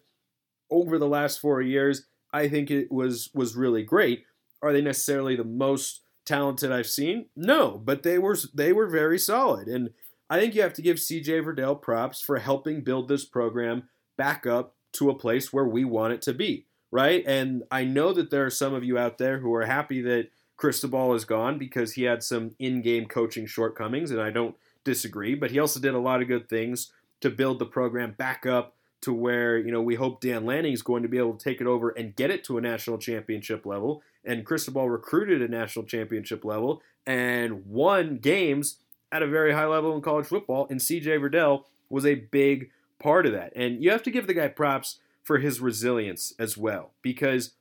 over 0.70 0.98
the 0.98 1.08
last 1.08 1.40
four 1.40 1.62
years, 1.62 2.06
I 2.32 2.48
think 2.48 2.70
it 2.70 2.90
was 2.92 3.30
was 3.34 3.56
really 3.56 3.82
great. 3.82 4.24
Are 4.62 4.72
they 4.72 4.82
necessarily 4.82 5.36
the 5.36 5.44
most 5.44 6.02
talented 6.26 6.70
I've 6.72 6.86
seen? 6.86 7.26
No, 7.34 7.80
but 7.82 8.02
they 8.02 8.18
were 8.18 8.36
they 8.54 8.72
were 8.72 8.88
very 8.88 9.18
solid, 9.18 9.68
and 9.68 9.90
I 10.30 10.38
think 10.38 10.54
you 10.54 10.62
have 10.62 10.74
to 10.74 10.82
give 10.82 10.98
CJ 10.98 11.42
Verdell 11.44 11.80
props 11.80 12.20
for 12.20 12.38
helping 12.38 12.82
build 12.82 13.08
this 13.08 13.24
program 13.24 13.88
back 14.16 14.46
up 14.46 14.74
to 14.94 15.10
a 15.10 15.18
place 15.18 15.52
where 15.52 15.64
we 15.64 15.84
want 15.84 16.12
it 16.12 16.22
to 16.22 16.34
be, 16.34 16.66
right? 16.90 17.22
And 17.26 17.62
I 17.70 17.84
know 17.84 18.12
that 18.12 18.30
there 18.30 18.44
are 18.44 18.50
some 18.50 18.74
of 18.74 18.84
you 18.84 18.98
out 18.98 19.18
there 19.18 19.38
who 19.38 19.54
are 19.54 19.64
happy 19.64 20.02
that 20.02 20.28
Cristobal 20.58 21.14
is 21.14 21.24
gone 21.24 21.56
because 21.56 21.92
he 21.92 22.02
had 22.02 22.22
some 22.22 22.50
in-game 22.58 23.06
coaching 23.06 23.46
shortcomings, 23.46 24.10
and 24.10 24.20
I 24.20 24.30
don't 24.30 24.56
disagree. 24.84 25.34
But 25.34 25.52
he 25.52 25.58
also 25.58 25.80
did 25.80 25.94
a 25.94 26.00
lot 26.00 26.20
of 26.20 26.28
good 26.28 26.48
things 26.50 26.92
to 27.20 27.30
build 27.30 27.58
the 27.58 27.64
program 27.64 28.12
back 28.12 28.44
up 28.44 28.74
to 29.00 29.12
where 29.12 29.56
you 29.56 29.70
know 29.70 29.80
we 29.80 29.94
hope 29.94 30.20
Dan 30.20 30.44
Lanning 30.44 30.72
is 30.72 30.82
going 30.82 31.02
to 31.04 31.08
be 31.08 31.18
able 31.18 31.34
to 31.34 31.42
take 31.42 31.60
it 31.60 31.66
over 31.66 31.90
and 31.90 32.16
get 32.16 32.30
it 32.30 32.44
to 32.44 32.58
a 32.58 32.60
national 32.60 32.98
championship 32.98 33.64
level. 33.64 34.02
And 34.24 34.44
Cristobal 34.44 34.90
recruited 34.90 35.40
a 35.40 35.48
national 35.48 35.86
championship 35.86 36.44
level 36.44 36.82
and 37.06 37.64
won 37.64 38.18
games 38.18 38.78
at 39.10 39.22
a 39.22 39.26
very 39.26 39.54
high 39.54 39.66
level 39.66 39.94
in 39.94 40.02
college 40.02 40.26
football. 40.26 40.66
And 40.68 40.80
CJ 40.80 41.20
Verdell 41.20 41.64
was 41.88 42.04
a 42.04 42.16
big 42.16 42.70
part 42.98 43.24
of 43.24 43.32
that. 43.32 43.52
And 43.56 43.82
you 43.82 43.90
have 43.90 44.02
to 44.02 44.10
give 44.10 44.26
the 44.26 44.34
guy 44.34 44.48
props 44.48 44.98
for 45.22 45.38
his 45.38 45.60
resilience 45.60 46.34
as 46.38 46.58
well, 46.58 46.92
because 47.02 47.52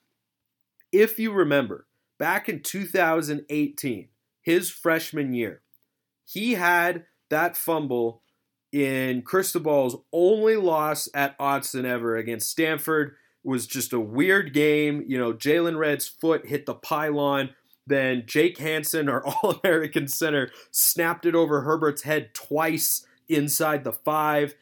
if 0.91 1.19
you 1.19 1.31
remember 1.31 1.86
back 2.17 2.49
in 2.49 2.61
2018, 2.61 4.09
his 4.41 4.69
freshman 4.69 5.33
year, 5.33 5.61
he 6.25 6.53
had 6.53 7.05
that 7.29 7.57
fumble 7.57 8.21
in 8.71 9.21
Cristobal's 9.21 9.97
only 10.11 10.55
loss 10.55 11.09
at 11.13 11.37
Autzen 11.39 11.85
ever 11.85 12.15
against 12.15 12.49
Stanford 12.49 13.15
was 13.43 13.65
just 13.65 13.93
a 13.93 13.99
weird 13.99 14.53
game. 14.53 15.03
You 15.07 15.17
know, 15.17 15.33
Jaylon 15.33 15.77
Redd's 15.77 16.07
foot 16.07 16.47
hit 16.47 16.65
the 16.65 16.73
pylon. 16.75 17.51
Then 17.85 18.23
Jake 18.25 18.57
Hanson, 18.57 19.07
our 19.07 19.25
All 19.25 19.59
American 19.63 20.07
center, 20.07 20.49
snapped 20.71 21.25
it 21.25 21.33
over 21.35 21.61
Herbert's 21.61 22.01
head 22.03 22.33
twice 22.33 23.05
inside 23.29 23.83
the 23.83 23.93
five. 23.93 24.53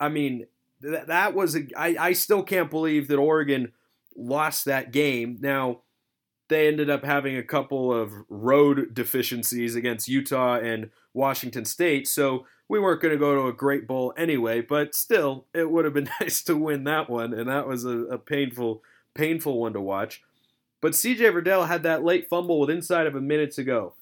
I 0.00 0.08
mean, 0.08 0.46
th- 0.82 1.06
that 1.06 1.34
was 1.34 1.54
a, 1.54 1.62
I, 1.76 1.96
I 1.98 2.12
still 2.14 2.42
can't 2.42 2.70
believe 2.70 3.06
that 3.08 3.18
Oregon 3.18 3.72
lost 4.16 4.64
that 4.64 4.92
game. 4.92 5.38
Now, 5.40 5.82
they 6.52 6.68
ended 6.68 6.90
up 6.90 7.04
having 7.04 7.36
a 7.36 7.42
couple 7.42 7.92
of 7.92 8.12
road 8.28 8.94
deficiencies 8.94 9.74
against 9.74 10.08
Utah 10.08 10.56
and 10.56 10.90
Washington 11.14 11.64
State, 11.64 12.06
so 12.06 12.46
we 12.68 12.78
weren't 12.78 13.02
going 13.02 13.12
to 13.12 13.18
go 13.18 13.34
to 13.34 13.48
a 13.48 13.52
great 13.52 13.86
bowl 13.86 14.14
anyway. 14.16 14.60
But 14.60 14.94
still, 14.94 15.46
it 15.54 15.70
would 15.70 15.84
have 15.84 15.94
been 15.94 16.10
nice 16.20 16.42
to 16.42 16.56
win 16.56 16.84
that 16.84 17.10
one, 17.10 17.32
and 17.32 17.48
that 17.48 17.66
was 17.66 17.84
a, 17.84 17.98
a 18.04 18.18
painful, 18.18 18.82
painful 19.14 19.60
one 19.60 19.72
to 19.72 19.80
watch. 19.80 20.22
But 20.80 20.92
CJ 20.92 21.32
Verdell 21.32 21.68
had 21.68 21.82
that 21.84 22.04
late 22.04 22.28
fumble 22.28 22.60
with 22.60 22.70
inside 22.70 23.06
of 23.06 23.14
a 23.14 23.20
minute 23.20 23.52
to 23.52 23.64
go. 23.64 23.94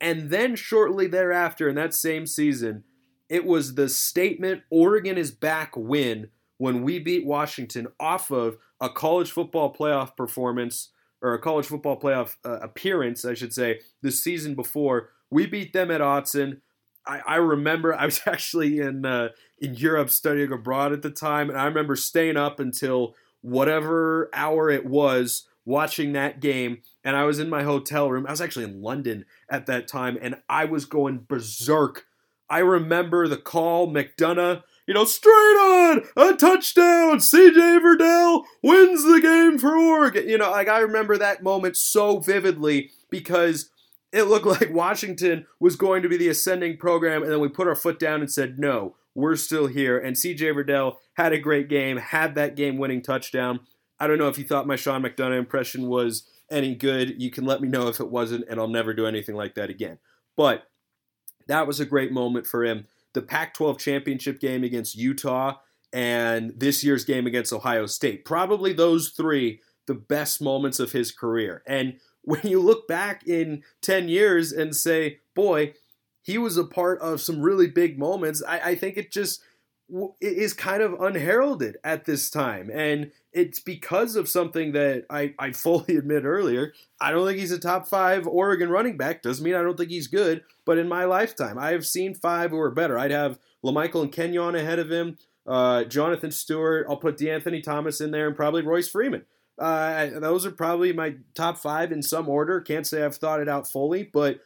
And 0.00 0.30
then 0.30 0.54
shortly 0.54 1.08
thereafter, 1.08 1.68
in 1.68 1.74
that 1.74 1.94
same 1.94 2.26
season, 2.26 2.84
it 3.28 3.44
was 3.44 3.74
the 3.74 3.88
statement 3.88 4.62
Oregon 4.70 5.18
is 5.18 5.32
back 5.32 5.76
win 5.76 6.30
when 6.56 6.82
we 6.82 6.98
beat 6.98 7.26
Washington 7.26 7.88
off 7.98 8.30
of 8.30 8.58
a 8.80 8.88
college 8.88 9.32
football 9.32 9.74
playoff 9.74 10.16
performance 10.16 10.90
or 11.22 11.34
a 11.34 11.38
college 11.38 11.66
football 11.66 11.98
playoff 11.98 12.36
uh, 12.44 12.58
appearance, 12.60 13.24
I 13.24 13.34
should 13.34 13.52
say, 13.52 13.80
the 14.02 14.10
season 14.10 14.54
before. 14.54 15.10
We 15.30 15.46
beat 15.46 15.72
them 15.72 15.90
at 15.90 16.00
Autzen. 16.00 16.60
I, 17.06 17.20
I 17.26 17.36
remember 17.36 17.94
I 17.94 18.04
was 18.04 18.20
actually 18.26 18.80
in 18.80 19.04
uh, 19.04 19.30
in 19.58 19.74
Europe 19.74 20.10
studying 20.10 20.52
abroad 20.52 20.92
at 20.92 21.02
the 21.02 21.10
time, 21.10 21.50
and 21.50 21.58
I 21.58 21.64
remember 21.64 21.96
staying 21.96 22.36
up 22.36 22.60
until 22.60 23.14
whatever 23.40 24.30
hour 24.32 24.70
it 24.70 24.84
was 24.84 25.46
watching 25.64 26.14
that 26.14 26.40
game 26.40 26.78
and 27.04 27.14
I 27.14 27.24
was 27.24 27.38
in 27.38 27.50
my 27.50 27.62
hotel 27.62 28.10
room. 28.10 28.26
I 28.26 28.30
was 28.30 28.40
actually 28.40 28.64
in 28.64 28.80
London 28.80 29.26
at 29.50 29.66
that 29.66 29.86
time 29.86 30.18
and 30.20 30.36
I 30.48 30.64
was 30.64 30.86
going 30.86 31.26
berserk. 31.28 32.06
I 32.48 32.60
remember 32.60 33.28
the 33.28 33.36
call 33.36 33.92
McDonough, 33.92 34.62
you 34.88 34.94
know, 34.94 35.04
straight 35.04 35.30
on, 35.32 36.02
a 36.16 36.34
touchdown. 36.34 37.18
CJ 37.18 37.78
Verdell 37.78 38.44
wins 38.62 39.04
the 39.04 39.20
game 39.20 39.58
for 39.58 39.76
Oregon. 39.76 40.26
You 40.26 40.38
know, 40.38 40.50
like 40.50 40.66
I 40.66 40.78
remember 40.78 41.18
that 41.18 41.42
moment 41.42 41.76
so 41.76 42.20
vividly 42.20 42.90
because 43.10 43.68
it 44.12 44.22
looked 44.24 44.46
like 44.60 44.72
Washington 44.72 45.46
was 45.60 45.76
going 45.76 46.02
to 46.02 46.08
be 46.08 46.16
the 46.16 46.28
ascending 46.28 46.78
program 46.78 47.22
and 47.22 47.30
then 47.30 47.38
we 47.38 47.48
put 47.48 47.68
our 47.68 47.74
foot 47.76 47.98
down 47.98 48.20
and 48.20 48.32
said, 48.32 48.58
"No, 48.58 48.96
we're 49.14 49.36
still 49.36 49.66
here." 49.66 49.98
And 49.98 50.16
CJ 50.16 50.54
Verdell 50.54 50.96
had 51.18 51.34
a 51.34 51.38
great 51.38 51.68
game, 51.68 51.98
had 51.98 52.34
that 52.36 52.56
game-winning 52.56 53.02
touchdown. 53.02 53.60
I 54.00 54.06
don't 54.06 54.18
know 54.18 54.28
if 54.28 54.38
you 54.38 54.44
thought 54.44 54.66
my 54.66 54.76
Sean 54.76 55.02
McDonough 55.02 55.38
impression 55.38 55.86
was 55.86 56.26
any 56.50 56.74
good. 56.74 57.20
You 57.20 57.30
can 57.30 57.44
let 57.44 57.60
me 57.60 57.68
know 57.68 57.88
if 57.88 58.00
it 58.00 58.10
wasn't, 58.10 58.46
and 58.48 58.58
I'll 58.58 58.68
never 58.68 58.94
do 58.94 59.06
anything 59.06 59.34
like 59.34 59.54
that 59.56 59.68
again. 59.68 59.98
But 60.34 60.62
that 61.46 61.66
was 61.66 61.78
a 61.78 61.84
great 61.84 62.10
moment 62.10 62.46
for 62.46 62.64
him. 62.64 62.86
The 63.14 63.22
Pac 63.22 63.54
12 63.54 63.78
championship 63.78 64.40
game 64.40 64.64
against 64.64 64.96
Utah 64.96 65.56
and 65.92 66.52
this 66.56 66.84
year's 66.84 67.04
game 67.04 67.26
against 67.26 67.52
Ohio 67.52 67.86
State. 67.86 68.24
Probably 68.24 68.72
those 68.72 69.10
three, 69.10 69.60
the 69.86 69.94
best 69.94 70.40
moments 70.42 70.78
of 70.78 70.92
his 70.92 71.10
career. 71.12 71.62
And 71.66 71.98
when 72.22 72.42
you 72.44 72.60
look 72.60 72.86
back 72.86 73.26
in 73.26 73.62
10 73.82 74.08
years 74.08 74.52
and 74.52 74.76
say, 74.76 75.18
boy, 75.34 75.72
he 76.22 76.36
was 76.36 76.58
a 76.58 76.64
part 76.64 77.00
of 77.00 77.22
some 77.22 77.40
really 77.40 77.68
big 77.68 77.98
moments, 77.98 78.42
I, 78.46 78.60
I 78.60 78.74
think 78.74 78.98
it 78.98 79.10
just 79.10 79.40
is 80.20 80.52
kind 80.52 80.82
of 80.82 81.00
unheralded 81.00 81.76
at 81.82 82.04
this 82.04 82.30
time. 82.30 82.70
And 82.72 83.10
it's 83.32 83.60
because 83.60 84.16
of 84.16 84.28
something 84.28 84.72
that 84.72 85.06
I, 85.10 85.34
I 85.38 85.52
fully 85.52 85.96
admit 85.96 86.24
earlier. 86.24 86.72
I 87.00 87.10
don't 87.10 87.26
think 87.26 87.38
he's 87.38 87.52
a 87.52 87.58
top 87.58 87.88
five 87.88 88.26
Oregon 88.26 88.68
running 88.68 88.96
back. 88.96 89.22
Doesn't 89.22 89.44
mean 89.44 89.54
I 89.54 89.62
don't 89.62 89.76
think 89.76 89.90
he's 89.90 90.08
good, 90.08 90.42
but 90.64 90.78
in 90.78 90.88
my 90.88 91.04
lifetime, 91.04 91.58
I 91.58 91.72
have 91.72 91.86
seen 91.86 92.14
five 92.14 92.50
who 92.50 92.58
are 92.58 92.70
better. 92.70 92.98
I'd 92.98 93.10
have 93.10 93.38
LaMichael 93.64 94.02
and 94.02 94.12
Kenjon 94.12 94.58
ahead 94.58 94.78
of 94.78 94.90
him, 94.90 95.16
uh, 95.46 95.84
Jonathan 95.84 96.30
Stewart. 96.30 96.86
I'll 96.88 96.96
put 96.96 97.18
DeAnthony 97.18 97.62
Thomas 97.62 98.00
in 98.00 98.10
there, 98.10 98.26
and 98.26 98.36
probably 98.36 98.62
Royce 98.62 98.88
Freeman. 98.88 99.24
Uh, 99.58 100.20
those 100.20 100.46
are 100.46 100.52
probably 100.52 100.92
my 100.92 101.16
top 101.34 101.58
five 101.58 101.90
in 101.90 102.02
some 102.02 102.28
order. 102.28 102.60
Can't 102.60 102.86
say 102.86 103.02
I've 103.02 103.16
thought 103.16 103.40
it 103.40 103.48
out 103.48 103.68
fully, 103.68 104.04
but 104.04 104.40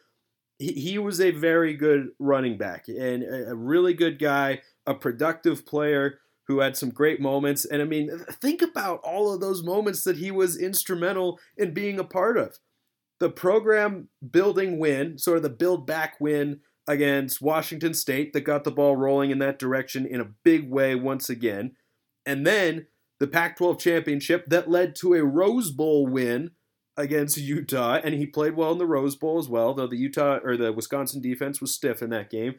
he, 0.62 0.72
he 0.72 0.98
was 0.98 1.20
a 1.20 1.32
very 1.32 1.74
good 1.74 2.10
running 2.18 2.56
back 2.56 2.86
and 2.88 3.22
a 3.22 3.54
really 3.54 3.94
good 3.94 4.18
guy 4.18 4.60
a 4.86 4.94
productive 4.94 5.66
player 5.66 6.18
who 6.48 6.60
had 6.60 6.76
some 6.76 6.90
great 6.90 7.20
moments. 7.20 7.64
And 7.64 7.80
I 7.80 7.84
mean, 7.84 8.10
think 8.40 8.62
about 8.62 9.00
all 9.04 9.32
of 9.32 9.40
those 9.40 9.62
moments 9.62 10.04
that 10.04 10.18
he 10.18 10.30
was 10.30 10.58
instrumental 10.60 11.38
in 11.56 11.72
being 11.72 11.98
a 11.98 12.04
part 12.04 12.36
of. 12.36 12.58
The 13.20 13.30
program 13.30 14.08
building 14.28 14.78
win, 14.78 15.18
sort 15.18 15.36
of 15.36 15.42
the 15.44 15.50
build 15.50 15.86
back 15.86 16.16
win 16.20 16.60
against 16.88 17.40
Washington 17.40 17.94
State 17.94 18.32
that 18.32 18.40
got 18.40 18.64
the 18.64 18.72
ball 18.72 18.96
rolling 18.96 19.30
in 19.30 19.38
that 19.38 19.58
direction 19.58 20.04
in 20.04 20.20
a 20.20 20.30
big 20.42 20.68
way 20.68 20.96
once 20.96 21.30
again. 21.30 21.76
And 22.26 22.44
then 22.44 22.86
the 23.20 23.28
Pac 23.28 23.56
12 23.56 23.78
championship 23.78 24.46
that 24.46 24.68
led 24.68 24.96
to 24.96 25.14
a 25.14 25.24
Rose 25.24 25.70
Bowl 25.70 26.08
win 26.08 26.50
against 26.96 27.36
Utah. 27.36 28.00
And 28.02 28.14
he 28.14 28.26
played 28.26 28.56
well 28.56 28.72
in 28.72 28.78
the 28.78 28.86
Rose 28.86 29.16
Bowl 29.16 29.38
as 29.38 29.48
well, 29.48 29.74
though 29.74 29.86
the 29.86 29.96
Utah 29.96 30.38
or 30.42 30.56
the 30.56 30.72
Wisconsin 30.72 31.20
defense 31.20 31.60
was 31.60 31.74
stiff 31.74 32.02
in 32.02 32.10
that 32.10 32.30
game. 32.30 32.56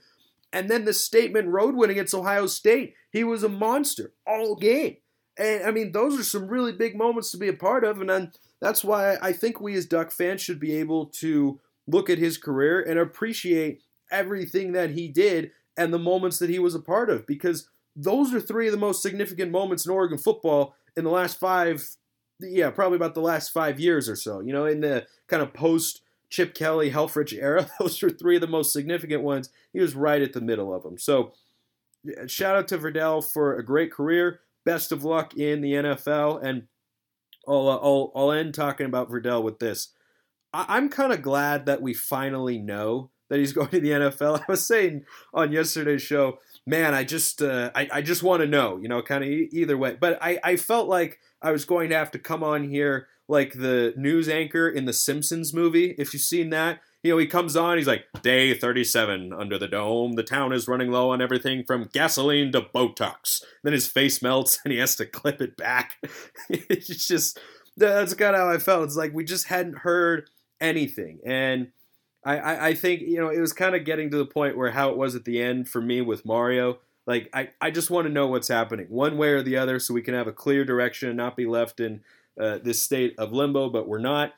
And 0.52 0.70
then 0.70 0.86
the 0.86 0.94
statement 0.94 1.48
road 1.48 1.76
win 1.76 1.90
against 1.90 2.14
Ohio 2.14 2.46
State. 2.46 2.94
He 3.12 3.24
was 3.24 3.44
a 3.44 3.50
monster 3.50 4.14
all 4.28 4.56
game. 4.56 4.98
And 5.38 5.64
I 5.64 5.72
mean, 5.72 5.92
those 5.92 6.20
are 6.20 6.24
some 6.24 6.48
really 6.48 6.72
big 6.72 6.96
moments 6.96 7.32
to 7.32 7.38
be 7.38 7.48
a 7.48 7.54
part 7.54 7.84
of. 7.84 8.00
And 8.00 8.10
then 8.10 8.32
that's 8.62 8.84
why 8.84 9.18
I 9.22 9.34
think 9.34 9.60
we 9.60 9.76
as 9.76 9.86
Duck 9.86 10.12
fans 10.12 10.42
should 10.42 10.60
be 10.60 10.76
able 10.76 11.08
to 11.08 11.60
look 11.88 12.10
at 12.10 12.20
his 12.20 12.38
career 12.38 12.82
and 12.82 13.00
appreciate 13.00 13.82
everything 14.12 14.74
that 14.74 14.92
he 14.92 15.08
did 15.08 15.52
and 15.76 15.92
the 15.92 16.00
moments 16.00 16.38
that 16.40 16.50
he 16.50 16.60
was 16.60 16.76
a 16.76 16.80
part 16.80 17.10
of 17.10 17.26
because 17.26 17.68
those 17.96 18.34
are 18.34 18.40
three 18.40 18.68
of 18.68 18.72
the 18.72 18.78
most 18.78 19.02
significant 19.02 19.52
moments 19.52 19.86
in 19.86 19.92
Oregon 19.92 20.18
football 20.18 20.76
in 20.96 21.04
the 21.04 21.10
last 21.10 21.40
five, 21.40 21.88
yeah, 22.44 22.70
probably 22.70 22.98
about 22.98 23.14
the 23.14 23.22
last 23.22 23.50
five 23.50 23.80
years 23.80 24.08
or 24.08 24.16
so. 24.16 24.40
You 24.40 24.54
know, 24.54 24.66
in 24.66 24.82
the 24.82 25.06
kind 25.28 25.42
of 25.42 25.54
post 25.54 26.02
Chip 26.34 26.56
Kelly, 26.56 26.90
Helfrich 26.90 27.32
era. 27.40 27.70
Those 27.80 28.02
were 28.02 28.10
three 28.10 28.36
of 28.36 28.42
the 28.42 28.48
most 28.48 28.74
significant 28.74 29.22
ones. 29.22 29.52
He 29.72 29.80
was 29.80 29.94
right 29.94 30.20
at 30.20 30.34
the 30.34 30.42
middle 30.42 30.74
of 30.74 30.82
them. 30.82 30.98
So, 30.98 31.34
shout 32.26 32.56
out 32.56 32.68
to 32.70 32.78
Verdell 32.80 33.24
for 33.24 33.56
a 33.56 33.64
great 33.64 33.92
career. 33.92 34.40
Best 34.66 34.92
of 34.92 35.04
luck 35.04 35.38
in 35.38 35.62
the 35.62 35.74
NFL. 35.74 36.44
And 36.44 36.64
I'll, 37.48 37.70
uh, 37.70 37.78
I'll, 37.78 38.12
I'll 38.16 38.32
end 38.32 38.56
talking 38.56 38.88
about 38.88 39.12
Verdell 39.12 39.44
with 39.44 39.60
this. 39.60 39.90
I, 40.52 40.78
am 40.78 40.90
kind 40.90 41.14
of 41.14 41.22
glad 41.22 41.68
that 41.68 41.84
we 41.84 41.94
finally 41.94 42.58
know 42.58 43.12
that 43.30 43.38
he's 43.38 43.54
going 43.54 43.70
to 43.70 43.80
the 43.80 43.92
NFL. 43.92 44.40
I 44.42 44.46
was 44.48 44.66
saying 44.66 45.06
on 45.36 45.52
yesterday's 45.52 46.02
show, 46.02 46.40
man, 46.66 46.96
I 46.96 47.04
just 47.04 47.44
uh, 47.44 47.70
I, 47.76 47.90
I 47.92 48.02
just 48.02 48.24
want 48.24 48.42
to 48.42 48.48
know, 48.48 48.80
you 48.82 48.88
know, 48.88 49.04
kind 49.04 49.24
of 49.24 49.30
either 49.30 49.78
way. 49.78 49.98
But 50.00 50.18
I, 50.20 50.40
I 50.44 50.56
felt 50.56 50.88
like 50.88 51.20
I 51.44 51.52
was 51.52 51.66
going 51.66 51.90
to 51.90 51.96
have 51.96 52.12
to 52.12 52.20
come 52.20 52.44
on 52.44 52.70
here 52.70 53.08
like 53.28 53.54
the 53.54 53.94
news 53.98 54.30
anchor 54.30 54.70
in 54.70 54.86
the 54.86 54.94
Simpsons 54.94 55.54
movie. 55.54 55.96
If 55.98 56.14
you've 56.14 56.24
seen 56.24 56.50
that, 56.52 56.80
you 57.04 57.12
know, 57.12 57.18
he 57.18 57.28
comes 57.28 57.56
on, 57.56 57.78
he's 57.78 57.88
like, 57.88 58.06
Day 58.22 58.54
37 58.54 59.34
under 59.34 59.60
the 59.60 59.68
dome. 59.68 60.14
The 60.14 60.24
town 60.24 60.54
is 60.54 60.68
running 60.68 60.90
low 60.90 61.10
on 61.12 61.22
everything 61.22 61.64
from 61.66 61.90
gasoline 61.92 62.52
to 62.54 62.62
Botox. 62.62 63.44
Then 63.62 63.74
his 63.74 63.88
face 63.88 64.22
melts 64.22 64.60
and 64.66 64.72
he 64.72 64.80
has 64.80 64.96
to 64.96 65.06
clip 65.06 65.42
it 65.42 65.58
back. 65.58 65.98
it's 66.50 67.08
just, 67.08 67.40
that's 67.76 68.14
kind 68.14 68.36
of 68.36 68.42
how 68.42 68.50
I 68.50 68.58
felt. 68.58 68.86
It's 68.86 68.96
like 68.96 69.14
we 69.14 69.26
just 69.26 69.48
hadn't 69.48 69.80
heard 69.80 70.30
anything. 70.62 71.20
And 71.26 71.72
I, 72.26 72.38
I, 72.38 72.68
I 72.68 72.74
think, 72.74 73.02
you 73.02 73.20
know, 73.20 73.30
it 73.30 73.40
was 73.40 73.52
kind 73.52 73.76
of 73.76 73.84
getting 73.84 74.10
to 74.12 74.18
the 74.18 74.26
point 74.26 74.58
where 74.58 74.72
how 74.72 74.90
it 74.90 74.98
was 74.98 75.16
at 75.16 75.26
the 75.26 75.42
end 75.42 75.68
for 75.68 75.82
me 75.82 76.02
with 76.02 76.26
Mario. 76.26 76.80
Like, 77.06 77.30
I, 77.34 77.50
I 77.60 77.72
just 77.72 77.90
want 77.90 78.08
to 78.08 78.14
know 78.14 78.28
what's 78.28 78.48
happening, 78.48 78.88
one 78.90 79.18
way 79.18 79.30
or 79.30 79.42
the 79.42 79.58
other, 79.58 79.80
so 79.80 79.94
we 79.94 80.02
can 80.02 80.14
have 80.14 80.28
a 80.28 80.34
clear 80.34 80.64
direction 80.64 81.10
and 81.10 81.18
not 81.18 81.36
be 81.36 81.46
left 81.46 81.80
in 81.80 82.02
uh, 82.40 82.60
this 82.64 82.82
state 82.82 83.14
of 83.18 83.32
limbo, 83.32 83.70
but 83.70 83.88
we're 83.88 84.00
not. 84.00 84.34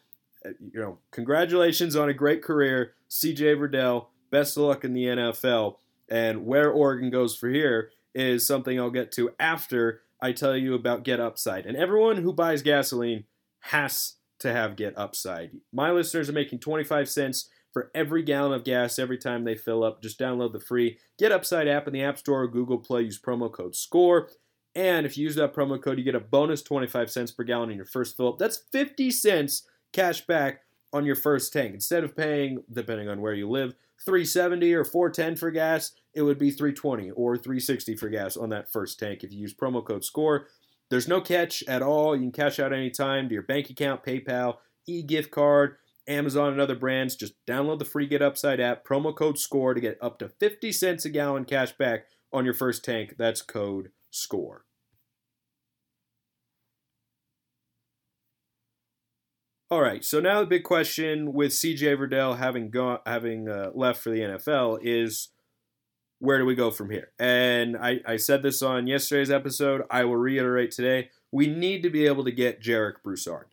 Uh, 0.46 0.50
you 0.60 0.80
know, 0.80 1.00
congratulations 1.12 1.96
on 1.96 2.10
a 2.10 2.14
great 2.14 2.42
career, 2.42 2.94
CJ 3.10 3.58
Verdell. 3.58 4.08
Best 4.32 4.58
of 4.58 4.64
luck 4.64 4.84
in 4.84 4.94
the 4.94 5.06
NFL. 5.06 5.78
And 6.10 6.46
where 6.46 6.72
Oregon 6.72 7.10
goes 7.10 7.36
for 7.36 7.50
here 7.50 7.92
is 8.14 8.46
something 8.46 8.80
I'll 8.80 8.90
get 8.90 9.12
to 9.14 9.32
after 9.40 10.02
I 10.22 10.32
tell 10.32 10.56
you 10.56 10.74
about 10.74 11.04
Get 11.04 11.20
Upside. 11.20 11.66
And 11.66 11.78
everyone 11.78 12.18
who 12.18 12.34
buys 12.34 12.62
gasoline 12.62 13.26
has 13.60 14.14
to 14.40 14.52
have 14.52 14.76
Get 14.76 14.98
Upside. 14.98 15.52
My 15.72 15.92
listeners 15.92 16.30
are 16.30 16.34
making 16.34 16.60
25 16.60 17.10
cents 17.10 17.50
for 17.76 17.92
every 17.94 18.24
gallon 18.24 18.54
of 18.54 18.64
gas 18.64 18.98
every 18.98 19.18
time 19.18 19.44
they 19.44 19.54
fill 19.54 19.84
up. 19.84 20.02
Just 20.02 20.18
download 20.18 20.54
the 20.54 20.62
free 20.62 20.98
Get 21.20 21.34
Upside 21.34 21.68
app 21.68 21.88
in 21.88 21.94
the 21.94 22.04
App 22.04 22.18
Store 22.18 22.44
or 22.44 22.48
Google 22.48 22.78
Play. 22.78 23.02
Use 23.02 23.20
promo 23.20 23.52
code 23.52 23.76
SCORE. 23.76 24.30
And 24.76 25.06
if 25.06 25.18
you 25.18 25.26
use 25.26 25.36
that 25.36 25.54
promo 25.54 25.82
code, 25.82 25.98
you 25.98 26.06
get 26.06 26.16
a 26.16 26.22
bonus 26.22 26.62
25 26.62 27.12
cents 27.12 27.34
per 27.34 27.44
gallon 27.44 27.70
in 27.70 27.76
your 27.76 27.86
first 27.86 28.16
fill 28.16 28.30
up. 28.30 28.38
That's 28.38 28.62
50 28.72 29.12
cents 29.12 29.68
cash 29.92 30.26
back 30.26 30.62
on 30.94 31.06
your 31.06 31.18
first 31.18 31.52
tank. 31.52 31.74
Instead 31.74 32.06
of 32.06 32.16
paying, 32.16 32.64
depending 32.72 33.10
on 33.10 33.20
where 33.20 33.34
you 33.34 33.50
live, 33.50 33.74
370 34.06 34.74
or 34.74 34.86
410 34.86 35.36
for 35.36 35.52
gas, 35.52 35.92
it 36.14 36.22
would 36.22 36.40
be 36.40 36.52
320 36.52 37.12
or 37.12 37.36
360 37.36 37.98
for 37.98 38.08
gas 38.08 38.38
on 38.38 38.48
that 38.52 38.72
first 38.72 38.98
tank 39.00 39.22
if 39.22 39.34
you 39.34 39.40
use 39.40 39.54
promo 39.54 39.84
code 39.84 40.06
SCORE. 40.06 40.48
There's 40.90 41.10
no 41.10 41.20
catch 41.20 41.62
at 41.64 41.82
all. 41.82 42.16
You 42.16 42.22
can 42.22 42.32
cash 42.32 42.58
out 42.58 42.72
anytime 42.72 43.28
to 43.28 43.34
your 43.34 43.44
bank 43.44 43.70
account, 43.70 44.06
PayPal, 44.06 44.60
e-gift 44.88 45.32
card, 45.32 45.76
Amazon 46.08 46.52
and 46.52 46.62
other 46.62 46.76
brands. 46.76 47.16
Just 47.16 47.34
download 47.48 47.80
the 47.80 47.86
free 47.86 48.08
Get 48.08 48.22
Upside 48.22 48.60
app, 48.60 48.86
promo 48.86 49.16
code 49.16 49.38
SCORE 49.38 49.74
to 49.74 49.82
get 49.82 49.98
up 50.02 50.20
to 50.20 50.30
50 50.30 50.72
cents 50.72 51.06
a 51.06 51.10
gallon 51.10 51.46
cash 51.46 51.72
back 51.74 52.06
on 52.32 52.46
your 52.46 52.54
first 52.54 52.84
tank. 52.84 53.16
That's 53.18 53.42
code 53.42 53.92
SCORE. 54.12 54.66
All 59.72 59.82
right, 59.82 60.06
so 60.06 60.20
now 60.20 60.42
the 60.42 60.46
big 60.46 60.64
question 60.64 61.34
with 61.34 61.52
CJ 61.52 61.98
Verdell 61.98 62.38
having 62.38 62.70
gone, 62.70 63.00
having 63.06 63.50
uh, 63.50 63.72
left 63.74 64.04
for 64.04 64.12
the 64.12 64.20
NFL 64.20 64.78
is 64.84 65.30
where 66.20 66.38
do 66.38 66.46
we 66.46 66.54
go 66.54 66.70
from 66.70 66.92
here? 66.92 67.12
And 67.20 67.76
I, 67.76 68.00
I 68.06 68.18
said 68.18 68.44
this 68.44 68.62
on 68.62 68.86
yesterday's 68.86 69.32
episode. 69.32 69.82
I 69.90 70.04
will 70.06 70.18
reiterate 70.18 70.72
today. 70.72 71.10
We 71.32 71.48
need 71.48 71.82
to 71.82 71.90
be 71.90 72.06
able 72.06 72.24
to 72.26 72.32
get 72.32 72.62
Jarek 72.62 73.02
Broussard. 73.04 73.48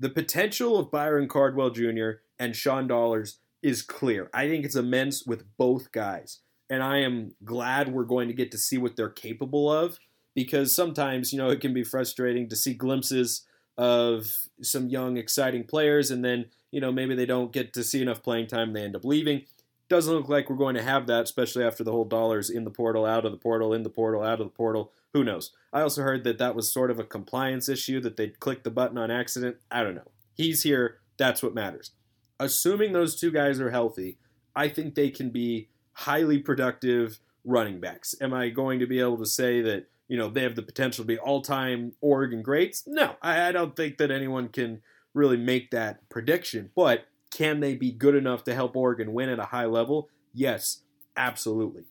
The 0.00 0.10
potential 0.10 0.78
of 0.78 0.90
Byron 0.90 1.28
Cardwell 1.28 1.70
Jr. 1.70 2.10
and 2.38 2.54
Sean 2.54 2.86
Dollars 2.86 3.40
is 3.62 3.82
clear. 3.82 4.30
I 4.32 4.48
think 4.48 4.64
it's 4.64 4.76
immense 4.76 5.24
with 5.26 5.44
both 5.56 5.90
guys. 5.90 6.40
And 6.70 6.82
I 6.82 6.98
am 6.98 7.34
glad 7.44 7.92
we're 7.92 8.04
going 8.04 8.28
to 8.28 8.34
get 8.34 8.52
to 8.52 8.58
see 8.58 8.78
what 8.78 8.94
they're 8.94 9.08
capable 9.08 9.72
of 9.72 9.98
because 10.34 10.74
sometimes, 10.74 11.32
you 11.32 11.38
know, 11.38 11.50
it 11.50 11.60
can 11.60 11.74
be 11.74 11.82
frustrating 11.82 12.48
to 12.48 12.56
see 12.56 12.74
glimpses 12.74 13.44
of 13.76 14.26
some 14.62 14.88
young, 14.88 15.16
exciting 15.16 15.64
players 15.64 16.10
and 16.10 16.24
then, 16.24 16.46
you 16.70 16.80
know, 16.80 16.92
maybe 16.92 17.14
they 17.14 17.26
don't 17.26 17.52
get 17.52 17.72
to 17.72 17.82
see 17.82 18.02
enough 18.02 18.22
playing 18.22 18.46
time, 18.46 18.72
they 18.72 18.82
end 18.82 18.94
up 18.94 19.04
leaving. 19.04 19.42
Doesn't 19.88 20.12
look 20.12 20.28
like 20.28 20.50
we're 20.50 20.56
going 20.56 20.74
to 20.74 20.82
have 20.82 21.06
that, 21.06 21.24
especially 21.24 21.64
after 21.64 21.82
the 21.82 21.92
whole 21.92 22.04
dollars 22.04 22.50
in 22.50 22.64
the 22.64 22.70
portal, 22.70 23.06
out 23.06 23.24
of 23.24 23.32
the 23.32 23.38
portal, 23.38 23.72
in 23.72 23.82
the 23.82 23.90
portal, 23.90 24.22
out 24.22 24.40
of 24.40 24.46
the 24.46 24.54
portal. 24.54 24.92
Who 25.14 25.24
knows? 25.24 25.52
I 25.72 25.80
also 25.80 26.02
heard 26.02 26.24
that 26.24 26.38
that 26.38 26.54
was 26.54 26.70
sort 26.70 26.90
of 26.90 26.98
a 26.98 27.04
compliance 27.04 27.68
issue, 27.68 28.00
that 28.00 28.16
they 28.16 28.28
clicked 28.28 28.64
the 28.64 28.70
button 28.70 28.98
on 28.98 29.10
accident. 29.10 29.56
I 29.70 29.82
don't 29.82 29.94
know. 29.94 30.10
He's 30.34 30.62
here. 30.62 30.98
That's 31.16 31.42
what 31.42 31.54
matters. 31.54 31.92
Assuming 32.38 32.92
those 32.92 33.18
two 33.18 33.30
guys 33.30 33.60
are 33.60 33.70
healthy, 33.70 34.18
I 34.54 34.68
think 34.68 34.94
they 34.94 35.10
can 35.10 35.30
be 35.30 35.68
highly 35.92 36.38
productive 36.38 37.18
running 37.44 37.80
backs. 37.80 38.14
Am 38.20 38.34
I 38.34 38.50
going 38.50 38.78
to 38.80 38.86
be 38.86 39.00
able 39.00 39.18
to 39.18 39.26
say 39.26 39.62
that, 39.62 39.86
you 40.06 40.16
know, 40.18 40.28
they 40.28 40.42
have 40.42 40.54
the 40.54 40.62
potential 40.62 41.04
to 41.04 41.08
be 41.08 41.18
all 41.18 41.40
time 41.40 41.92
Oregon 42.00 42.42
greats? 42.42 42.84
No, 42.86 43.16
I, 43.22 43.48
I 43.48 43.52
don't 43.52 43.74
think 43.74 43.96
that 43.98 44.10
anyone 44.10 44.48
can 44.48 44.82
really 45.14 45.38
make 45.38 45.70
that 45.70 46.08
prediction. 46.10 46.70
But 46.76 47.06
can 47.30 47.60
they 47.60 47.74
be 47.74 47.92
good 47.92 48.14
enough 48.14 48.44
to 48.44 48.54
help 48.54 48.76
Oregon 48.76 49.12
win 49.12 49.28
at 49.28 49.38
a 49.38 49.46
high 49.46 49.66
level? 49.66 50.08
Yes, 50.32 50.82
absolutely. 51.16 51.84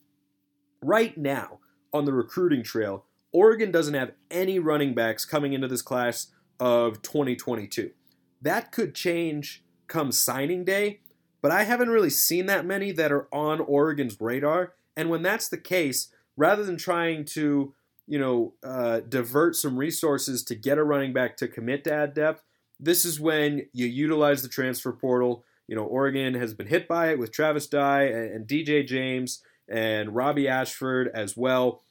Right 0.82 1.18
now, 1.18 1.60
on 1.94 2.06
the 2.06 2.14
recruiting 2.14 2.64
trail, 2.64 3.06
Oregon 3.32 3.72
doesn't 3.72 3.94
have 3.94 4.14
any 4.32 4.60
running 4.60 4.94
backs 4.94 5.26
coming 5.26 5.54
into 5.54 5.68
this 5.68 5.82
class 5.82 6.28
of 6.60 7.02
2022. 7.02 7.92
That 8.42 8.72
could 8.72 8.96
change 8.96 9.64
come 9.88 10.12
signing 10.12 10.64
day, 10.64 11.00
but 11.42 11.52
I 11.52 11.64
haven't 11.64 11.90
really 11.90 12.10
seen 12.10 12.46
that 12.48 12.66
many 12.66 12.92
that 12.92 13.12
are 13.12 13.28
on 13.34 13.60
Oregon's 13.60 14.20
radar. 14.20 14.74
And 14.96 15.10
when 15.10 15.22
that's 15.22 15.48
the 15.48 15.58
case, 15.58 16.10
rather 16.36 16.64
than 16.64 16.78
trying 16.78 17.26
to, 17.26 17.74
you 18.06 18.20
know, 18.20 18.54
uh, 18.64 19.02
divert 19.02 19.56
some 19.56 19.78
resources 19.78 20.44
to 20.44 20.56
get 20.56 20.78
a 20.78 20.84
running 20.84 21.14
back 21.14 21.38
to 21.38 21.48
commit 21.48 21.84
to 21.86 21.94
add 21.94 22.14
depth, 22.14 22.44
this 22.80 23.06
is 23.06 23.20
when 23.20 23.68
you 23.74 23.86
utilize 23.86 24.42
the 24.42 24.50
transfer 24.50 24.92
portal. 24.92 25.44
You 25.68 25.76
know, 25.76 25.84
Oregon 25.84 26.34
has 26.36 26.54
been 26.54 26.68
hit 26.68 26.88
by 26.88 27.10
it 27.12 27.20
with 27.20 27.32
Travis 27.32 27.68
Dye 27.68 28.04
and, 28.04 28.48
DJ 28.48 28.86
James 28.86 29.42
and 29.68 30.16
Robbie 30.16 30.48
Ashford 30.48 31.10
as 31.14 31.36
well. 31.36 31.82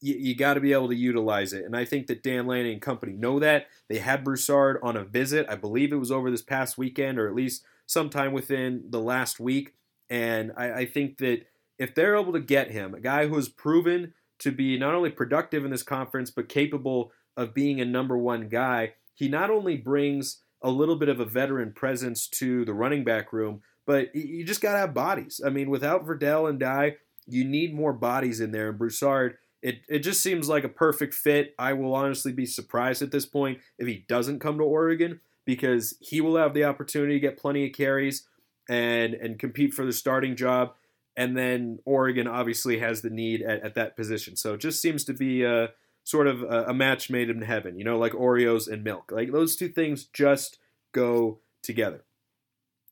You, 0.00 0.14
you 0.14 0.34
got 0.34 0.54
to 0.54 0.60
be 0.60 0.72
able 0.72 0.88
to 0.88 0.94
utilize 0.94 1.52
it. 1.52 1.64
And 1.64 1.76
I 1.76 1.84
think 1.84 2.06
that 2.06 2.22
Dan 2.22 2.46
Lanning 2.46 2.72
and 2.72 2.82
company 2.82 3.12
know 3.12 3.38
that. 3.40 3.66
They 3.88 3.98
had 3.98 4.24
Broussard 4.24 4.78
on 4.82 4.96
a 4.96 5.04
visit. 5.04 5.46
I 5.48 5.56
believe 5.56 5.92
it 5.92 5.96
was 5.96 6.10
over 6.10 6.30
this 6.30 6.42
past 6.42 6.78
weekend 6.78 7.18
or 7.18 7.28
at 7.28 7.34
least 7.34 7.64
sometime 7.86 8.32
within 8.32 8.84
the 8.88 9.00
last 9.00 9.40
week. 9.40 9.74
And 10.08 10.52
I, 10.56 10.72
I 10.72 10.86
think 10.86 11.18
that 11.18 11.46
if 11.78 11.94
they're 11.94 12.16
able 12.16 12.32
to 12.32 12.40
get 12.40 12.70
him, 12.70 12.94
a 12.94 13.00
guy 13.00 13.26
who 13.26 13.36
has 13.36 13.48
proven 13.48 14.14
to 14.38 14.50
be 14.50 14.78
not 14.78 14.94
only 14.94 15.10
productive 15.10 15.64
in 15.64 15.70
this 15.70 15.82
conference, 15.82 16.30
but 16.30 16.48
capable 16.48 17.12
of 17.36 17.54
being 17.54 17.80
a 17.80 17.84
number 17.84 18.16
one 18.16 18.48
guy, 18.48 18.94
he 19.20 19.28
not 19.28 19.50
only 19.50 19.76
brings 19.76 20.40
a 20.62 20.70
little 20.70 20.96
bit 20.96 21.10
of 21.10 21.20
a 21.20 21.26
veteran 21.26 21.72
presence 21.74 22.26
to 22.26 22.64
the 22.64 22.72
running 22.72 23.04
back 23.04 23.34
room, 23.34 23.60
but 23.86 24.14
you 24.16 24.44
just 24.46 24.62
got 24.62 24.72
to 24.72 24.78
have 24.78 24.94
bodies. 24.94 25.42
I 25.44 25.50
mean, 25.50 25.68
without 25.68 26.06
Verdell 26.06 26.48
and 26.48 26.58
Dye, 26.58 26.96
you 27.26 27.44
need 27.44 27.74
more 27.74 27.92
bodies 27.92 28.40
in 28.40 28.50
there. 28.50 28.70
And 28.70 28.78
Broussard, 28.78 29.36
it, 29.60 29.82
it 29.90 29.98
just 29.98 30.22
seems 30.22 30.48
like 30.48 30.64
a 30.64 30.70
perfect 30.70 31.12
fit. 31.12 31.54
I 31.58 31.74
will 31.74 31.94
honestly 31.94 32.32
be 32.32 32.46
surprised 32.46 33.02
at 33.02 33.10
this 33.10 33.26
point 33.26 33.58
if 33.78 33.86
he 33.86 34.06
doesn't 34.08 34.40
come 34.40 34.56
to 34.56 34.64
Oregon 34.64 35.20
because 35.44 35.98
he 36.00 36.22
will 36.22 36.38
have 36.38 36.54
the 36.54 36.64
opportunity 36.64 37.12
to 37.12 37.20
get 37.20 37.36
plenty 37.36 37.66
of 37.66 37.74
carries 37.74 38.26
and 38.70 39.12
and 39.12 39.38
compete 39.38 39.74
for 39.74 39.84
the 39.84 39.92
starting 39.92 40.34
job. 40.34 40.72
And 41.14 41.36
then 41.36 41.80
Oregon 41.84 42.26
obviously 42.26 42.78
has 42.78 43.02
the 43.02 43.10
need 43.10 43.42
at, 43.42 43.62
at 43.62 43.74
that 43.74 43.96
position. 43.96 44.36
So 44.36 44.54
it 44.54 44.60
just 44.60 44.80
seems 44.80 45.04
to 45.04 45.12
be 45.12 45.42
a, 45.42 45.72
sort 46.10 46.26
of 46.26 46.42
a, 46.42 46.64
a 46.68 46.74
match 46.74 47.08
made 47.08 47.30
in 47.30 47.42
heaven, 47.42 47.78
you 47.78 47.84
know, 47.84 47.98
like 47.98 48.12
Oreos 48.12 48.68
and 48.68 48.82
milk. 48.82 49.12
Like 49.12 49.32
those 49.32 49.56
two 49.56 49.68
things 49.68 50.04
just 50.04 50.58
go 50.92 51.38
together. 51.62 52.04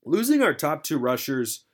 Losing 0.05 0.43
our 0.43 0.55
top 0.55 0.85
two 0.85 0.99
rushers 0.99 1.65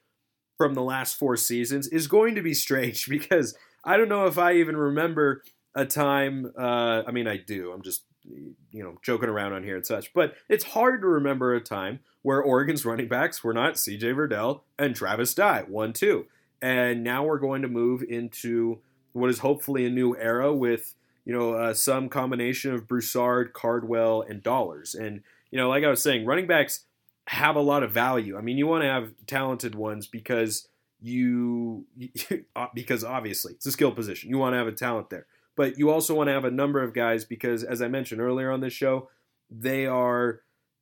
from 0.57 0.75
the 0.75 0.83
last 0.83 1.17
four 1.17 1.37
seasons 1.37 1.87
is 1.89 2.07
going 2.07 2.35
to 2.35 2.43
be 2.43 2.55
strange 2.55 3.07
because 3.09 3.57
I 3.85 3.97
don't 3.97 4.09
know 4.09 4.27
if 4.27 4.39
I 4.39 4.55
even 4.55 4.77
remember 4.77 5.43
a 5.75 5.85
time. 5.85 6.53
Uh, 6.59 7.03
I 7.07 7.11
mean, 7.13 7.29
I 7.29 7.37
do. 7.37 7.73
I'm 7.73 7.83
just 7.83 8.05
you 8.27 8.83
know 8.83 8.97
joking 9.03 9.29
around 9.29 9.53
on 9.53 9.65
here 9.65 9.77
and 9.77 9.85
such, 9.85 10.15
but 10.15 10.35
it's 10.49 10.65
hard 10.65 11.03
to 11.03 11.07
remember 11.07 11.55
a 11.55 11.61
time 11.61 12.01
where 12.23 12.41
Oregon's 12.41 12.87
running 12.87 13.07
backs 13.07 13.45
were 13.45 13.53
not 13.53 13.79
C.J. 13.79 14.13
Verdell 14.13 14.63
and 14.79 14.97
Travis 14.97 15.35
Dye, 15.35 15.65
one 15.69 15.93
two, 15.93 16.27
and 16.63 17.05
now 17.05 17.25
we're 17.25 17.39
going 17.39 17.61
to 17.63 17.69
move 17.69 18.03
into 18.03 18.81
what 19.13 19.29
is 19.29 19.41
hopefully 19.41 19.85
a 19.85 19.91
new 19.91 20.17
era 20.17 20.55
with 20.55 20.95
you 21.25 21.33
know, 21.33 21.55
uh, 21.55 21.75
some 21.75 22.09
combination 22.09 22.73
of 22.73 22.87
Broussard, 22.87 23.53
Cardwell, 23.53 24.23
and 24.23 24.43
Dollars. 24.43 24.95
And, 24.95 25.23
you 25.51 25.59
know, 25.59 25.69
like 25.69 25.85
I 25.85 25.89
was 25.89 26.03
saying, 26.03 26.27
running 26.27 26.47
backs 26.47 26.85
have 27.29 27.57
a 27.57 27.61
lot 27.61 27.83
of 27.83 27.93
value. 27.93 28.37
I 28.37 28.43
mean, 28.43 28.59
you 28.59 28.67
want 28.67 28.83
to 28.83 28.89
have 28.89 29.13
talented 29.27 29.75
ones 29.75 30.07
because 30.07 30.69
you, 31.01 31.87
because 32.75 33.05
obviously 33.05 33.55
it's 33.55 33.67
a 33.67 33.73
skill 33.73 33.93
position. 33.93 34.29
You 34.31 34.39
want 34.39 34.53
to 34.53 34.59
have 34.59 34.69
a 34.69 34.73
talent 34.73 35.11
there. 35.11 35.27
But 35.57 35.79
you 35.79 35.91
also 35.91 36.15
want 36.15 36.29
to 36.29 36.33
have 36.33 36.45
a 36.45 36.51
number 36.51 36.83
of 36.83 36.93
guys 36.93 37.25
because, 37.25 37.63
as 37.63 37.81
I 37.81 37.89
mentioned 37.89 38.21
earlier 38.21 38.51
on 38.51 38.61
this 38.61 38.73
show, 38.73 39.09
they 39.49 39.87
are, 39.87 40.41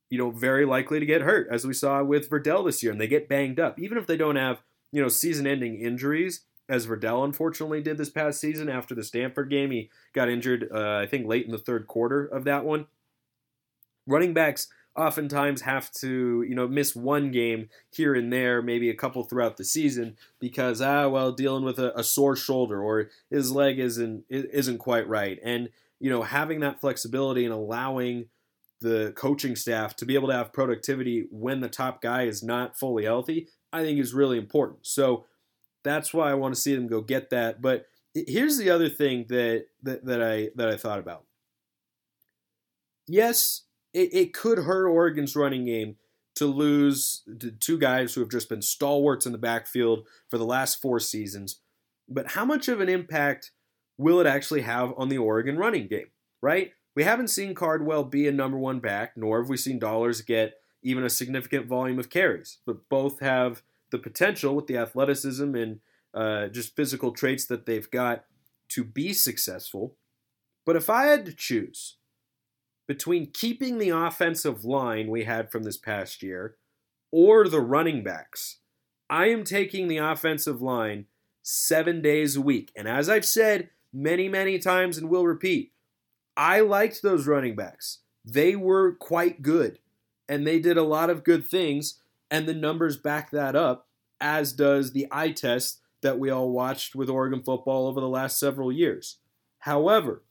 you 0.09 0.19
know, 0.19 0.31
very 0.31 0.65
likely 0.65 0.99
to 0.99 1.07
get 1.07 1.21
hurt, 1.21 1.49
as 1.51 1.67
we 1.67 1.75
saw 1.75 2.03
with 2.03 2.31
Verdell 2.31 2.65
this 2.65 2.83
year, 2.83 2.91
and 2.91 3.01
they 3.01 3.07
get 3.07 3.29
banged 3.29 3.61
up. 3.61 3.79
Even 3.79 3.99
if 3.99 4.07
they 4.07 4.17
don't 4.17 4.37
have, 4.37 4.63
you 4.91 5.03
know, 5.03 5.09
season 5.09 5.47
ending 5.47 5.79
injuries, 5.79 6.45
as 6.73 6.87
Verdell 6.87 7.23
unfortunately 7.23 7.83
did 7.83 7.99
this 7.99 8.09
past 8.09 8.41
season 8.41 8.71
after 8.71 8.95
the 8.95 9.05
Stanford 9.05 9.51
game. 9.51 9.71
He 9.71 9.91
got 10.15 10.31
injured, 10.31 10.71
uh, 10.75 10.97
I 10.97 11.07
think, 11.07 11.27
late 11.27 11.45
in 11.45 11.53
the 11.53 11.59
third 11.59 11.87
quarter 11.87 12.25
of 12.25 12.45
that 12.45 12.65
one. 12.65 12.87
Running 14.07 14.33
backs 14.33 14.69
oftentimes 14.97 15.61
have 15.61 15.91
to, 15.93 16.43
you 16.49 16.55
know, 16.55 16.67
miss 16.67 16.97
one 16.97 17.31
game 17.31 17.69
here 17.91 18.15
and 18.15 18.33
there, 18.33 18.63
maybe 18.63 18.89
a 18.89 18.97
couple 18.97 19.23
throughout 19.23 19.59
the 19.59 19.65
season 19.65 20.17
because 20.41 20.81
ah, 20.81 21.09
well, 21.09 21.31
dealing 21.31 21.63
with 21.63 21.79
a, 21.79 21.97
a 21.97 22.03
sore 22.03 22.37
shoulder 22.37 22.83
or 22.83 23.11
his 23.29 23.53
leg 23.53 23.79
isn't 23.79 24.25
isn't 24.31 24.79
quite 24.79 25.07
right, 25.07 25.39
and 25.45 25.69
you 26.01 26.09
know, 26.09 26.23
having 26.23 26.61
that 26.61 26.81
flexibility 26.81 27.45
and 27.45 27.53
allowing 27.53 28.27
the 28.81 29.13
coaching 29.15 29.57
staff 29.57 29.95
to 29.97 30.07
be 30.07 30.15
able 30.15 30.29
to 30.29 30.35
have 30.35 30.55
productivity 30.55 31.27
when 31.31 31.61
the 31.61 31.69
top 31.69 32.01
guy 32.01 32.23
is 32.23 32.43
not 32.43 32.79
fully 32.79 33.05
healthy, 33.05 33.47
I 33.73 33.83
think 33.83 34.01
is 34.01 34.15
really 34.15 34.39
important. 34.39 34.87
So 34.87 35.27
that's 35.85 36.15
why 36.15 36.31
I 36.31 36.35
want 36.35 36.55
to 36.55 36.61
see 36.61 36.75
them 36.75 36.87
go 36.87 37.01
get 37.01 37.31
that. 37.31 37.61
But 37.61 37.87
here's 38.15 38.59
the 38.59 38.71
other 38.71 38.89
thing 38.89 39.27
that 39.29 39.67
that, 39.83 40.05
that 40.05 40.23
I 40.23 40.51
that 40.57 40.69
I 40.69 40.77
thought 40.77 40.99
about. 40.99 41.25
Yes, 43.09 43.63
it, 43.93 44.15
it 44.15 44.35
could 44.35 44.59
hurt 44.59 44.89
Oregon's 44.89 45.37
running 45.37 45.67
game 45.67 45.97
to 46.35 46.47
lose 46.47 47.23
two 47.61 47.79
guys 47.79 48.15
who 48.15 48.21
have 48.21 48.31
just 48.31 48.49
been 48.49 48.63
stalwarts 48.63 49.27
in 49.27 49.33
the 49.33 49.39
backfield 49.39 50.07
for 50.31 50.39
the 50.39 50.47
last 50.47 50.81
four 50.81 50.99
seasons. 50.99 51.61
But 52.09 52.29
how 52.29 52.45
much 52.45 52.69
of 52.69 52.81
an 52.81 52.89
impact 52.89 53.51
will 53.99 54.21
it 54.21 54.27
actually 54.27 54.63
have 54.63 54.93
on 54.97 55.09
the 55.09 55.19
Oregon 55.19 55.57
running 55.57 55.89
game? 55.89 56.09
Right? 56.41 56.73
We 56.95 57.05
haven't 57.05 57.29
seen 57.29 57.55
Cardwell 57.55 58.05
be 58.05 58.27
a 58.29 58.33
number 58.33 58.59
one 58.59 58.81
back, 58.81 59.13
nor 59.17 59.41
have 59.41 59.49
we 59.49 59.57
seen 59.57 59.79
Dollars 59.79 60.21
get 60.21 60.55
even 60.83 61.05
a 61.05 61.11
significant 61.11 61.67
volume 61.67 61.99
of 61.99 62.11
carries. 62.11 62.59
But 62.67 62.89
both 62.89 63.21
have 63.21 63.63
the 63.93 63.99
potential 63.99 64.57
with 64.57 64.67
the 64.67 64.77
athleticism 64.77 65.55
and 65.55 65.79
uh, 66.13 66.49
just 66.49 66.75
physical 66.75 67.13
traits 67.13 67.47
that 67.47 67.67
they've 67.67 67.91
got 67.91 68.25
to 68.71 68.83
be 68.83 69.13
successful. 69.13 69.97
But 70.67 70.77
if 70.77 70.91
I 70.91 71.05
had 71.05 71.25
to 71.27 71.33
choose 71.33 71.97
between 72.89 73.31
keeping 73.31 73.79
the 73.79 73.91
offensive 73.91 74.65
line 74.65 75.09
we 75.09 75.25
had 75.25 75.53
from 75.53 75.63
this 75.63 75.77
past 75.77 76.23
year 76.23 76.57
or 77.13 77.47
the 77.47 77.61
running 77.61 78.03
backs, 78.03 78.59
I 79.09 79.29
am 79.29 79.45
taking 79.45 79.89
the 79.89 79.99
offensive 79.99 80.61
line 80.61 81.07
seven 81.43 82.01
days 82.01 82.37
a 82.37 82.41
week. 82.41 82.73
And 82.75 82.89
as 82.89 83.09
I've 83.09 83.27
said 83.27 83.71
many, 83.93 84.29
many 84.29 84.59
times 84.59 84.97
and 84.97 85.11
will 85.11 85.27
repeat, 85.27 85.73
I 86.37 86.61
liked 86.61 87.03
those 87.03 87.27
running 87.27 87.55
backs. 87.55 87.99
They 88.25 88.57
were 88.57 88.93
quite 88.93 89.43
good 89.43 89.79
and 90.29 90.47
they 90.47 90.59
did 90.59 90.79
a 90.79 90.83
lot 90.83 91.11
of 91.11 91.25
good 91.25 91.49
things 91.49 92.01
and 92.33 92.49
the 92.49 92.55
numbers 92.55 92.97
back 92.97 93.31
that 93.31 93.55
up, 93.55 93.87
as 94.19 94.55
does 94.55 94.93
the 94.93 95.07
eye 95.13 95.33
test 95.33 95.81
that 96.01 96.19
we 96.19 96.31
all 96.31 96.51
watched 96.51 96.95
with 96.95 97.11
Oregon 97.11 97.43
football 97.43 97.87
over 97.87 98.01
the 98.01 98.09
last 98.09 98.41
several 98.41 98.73
years. 98.73 99.19
However, 99.59 100.23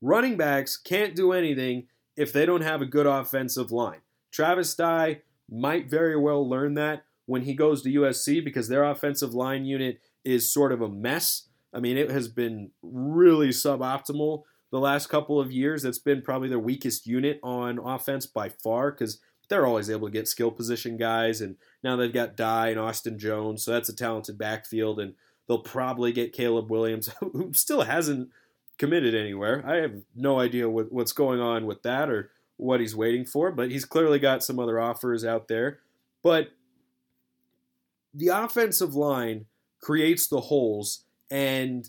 running 0.00 0.36
backs 0.36 0.76
can't 0.76 1.16
do 1.16 1.32
anything 1.32 1.88
if 2.16 2.32
they 2.32 2.46
don't 2.46 2.62
have 2.62 2.80
a 2.80 2.86
good 2.86 3.06
offensive 3.06 3.72
line. 3.72 4.02
Travis 4.30 4.74
Dye 4.76 5.22
might 5.50 5.90
very 5.90 6.16
well 6.16 6.48
learn 6.48 6.74
that 6.74 7.04
when 7.26 7.42
he 7.42 7.54
goes 7.54 7.82
to 7.82 7.92
USC 7.92 8.42
because 8.42 8.68
their 8.68 8.84
offensive 8.84 9.34
line 9.34 9.64
unit 9.64 9.98
is 10.24 10.52
sort 10.52 10.70
of 10.70 10.80
a 10.80 10.88
mess. 10.88 11.48
I 11.74 11.80
mean, 11.80 11.96
it 11.96 12.08
has 12.08 12.28
been 12.28 12.70
really 12.82 13.48
suboptimal 13.48 14.44
the 14.70 14.78
last 14.78 15.08
couple 15.08 15.40
of 15.40 15.50
years. 15.50 15.82
That's 15.82 15.98
been 15.98 16.22
probably 16.22 16.48
their 16.48 16.60
weakest 16.60 17.04
unit 17.04 17.40
on 17.42 17.80
offense 17.80 18.26
by 18.26 18.48
far 18.48 18.92
because 18.92 19.18
they're 19.48 19.66
always 19.66 19.90
able 19.90 20.08
to 20.08 20.12
get 20.12 20.28
skill 20.28 20.50
position 20.50 20.96
guys, 20.96 21.40
and 21.40 21.56
now 21.82 21.96
they've 21.96 22.12
got 22.12 22.36
Dye 22.36 22.68
and 22.68 22.80
Austin 22.80 23.18
Jones, 23.18 23.64
so 23.64 23.72
that's 23.72 23.88
a 23.88 23.96
talented 23.96 24.38
backfield, 24.38 25.00
and 25.00 25.14
they'll 25.46 25.58
probably 25.58 26.12
get 26.12 26.32
Caleb 26.32 26.70
Williams, 26.70 27.10
who 27.20 27.52
still 27.52 27.82
hasn't 27.82 28.30
committed 28.78 29.14
anywhere. 29.14 29.64
I 29.66 29.76
have 29.76 30.02
no 30.14 30.38
idea 30.40 30.68
what, 30.68 30.92
what's 30.92 31.12
going 31.12 31.40
on 31.40 31.66
with 31.66 31.82
that 31.82 32.10
or 32.10 32.30
what 32.56 32.80
he's 32.80 32.96
waiting 32.96 33.24
for, 33.24 33.52
but 33.52 33.70
he's 33.70 33.84
clearly 33.84 34.18
got 34.18 34.42
some 34.42 34.58
other 34.58 34.80
offers 34.80 35.24
out 35.24 35.48
there. 35.48 35.80
But 36.22 36.48
the 38.12 38.28
offensive 38.28 38.94
line 38.94 39.46
creates 39.80 40.26
the 40.26 40.40
holes, 40.40 41.04
and 41.30 41.88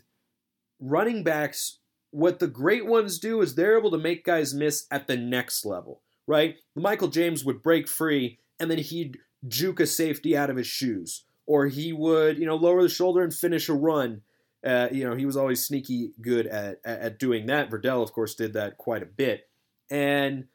running 0.80 1.24
backs, 1.24 1.80
what 2.12 2.40
the 2.40 2.48
great 2.48 2.86
ones 2.86 3.20
do 3.20 3.42
is 3.42 3.56
they're 3.56 3.78
able 3.78 3.92
to 3.92 3.98
make 3.98 4.26
guys 4.26 4.54
miss 4.54 4.86
at 4.92 5.08
the 5.08 5.18
next 5.18 5.66
level, 5.66 6.02
right? 6.28 6.58
Michael 6.76 7.08
James 7.08 7.44
would 7.44 7.64
break 7.64 7.88
free, 7.88 8.40
and 8.60 8.70
then 8.70 8.78
he'd 8.78 9.18
juke 9.48 9.80
a 9.80 9.88
safety 9.88 10.36
out 10.36 10.50
of 10.50 10.58
his 10.58 10.68
shoes, 10.68 11.24
or 11.46 11.68
he 11.68 11.94
would, 11.94 12.38
you 12.38 12.46
know, 12.46 12.56
lower 12.56 12.84
the 12.84 12.90
shoulder 12.90 13.24
and 13.24 13.34
finish 13.34 13.70
a 13.70 13.74
run. 13.74 14.22
Uh, 14.66 14.90
you 14.92 15.04
know, 15.04 15.16
he 15.16 15.26
was 15.26 15.38
always 15.38 15.66
sneaky 15.66 16.12
good 16.22 16.46
at, 16.46 16.80
at, 16.84 17.18
doing 17.18 17.46
that. 17.46 17.70
Verdell, 17.70 18.04
of 18.04 18.12
course, 18.12 18.36
did 18.36 18.54
that 18.54 18.78
quite 18.78 19.02
a 19.02 19.08
bit. 19.08 19.48
And 19.90 20.46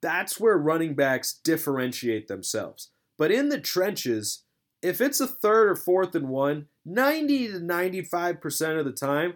that's 0.00 0.40
where 0.40 0.56
running 0.56 0.94
backs 0.94 1.34
differentiate 1.44 2.28
themselves. 2.28 2.90
But 3.18 3.30
in 3.30 3.48
the 3.48 3.60
trenches, 3.60 4.44
if 4.80 5.00
it's 5.00 5.20
a 5.20 5.26
third 5.26 5.68
or 5.68 5.76
fourth 5.76 6.14
and 6.14 6.28
one, 6.28 6.66
90 6.86 7.48
to 7.48 7.60
95% 7.60 8.78
of 8.78 8.84
the 8.84 8.92
time, 8.92 9.34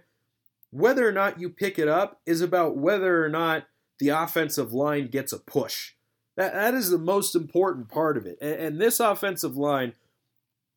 whether 0.70 1.06
or 1.06 1.12
not 1.12 1.40
you 1.40 1.50
pick 1.50 1.78
it 1.78 1.88
up 1.88 2.20
is 2.24 2.40
about 2.40 2.76
whether 2.76 3.22
or 3.22 3.28
not 3.28 3.66
the 3.98 4.08
offensive 4.08 4.72
line 4.72 5.08
gets 5.08 5.32
a 5.32 5.38
push. 5.38 5.92
That, 6.36 6.54
that 6.54 6.74
is 6.74 6.90
the 6.90 6.98
most 6.98 7.34
important 7.34 7.88
part 7.88 8.16
of 8.16 8.26
it. 8.26 8.38
And, 8.40 8.54
and 8.54 8.80
this 8.80 9.00
offensive 9.00 9.56
line, 9.56 9.94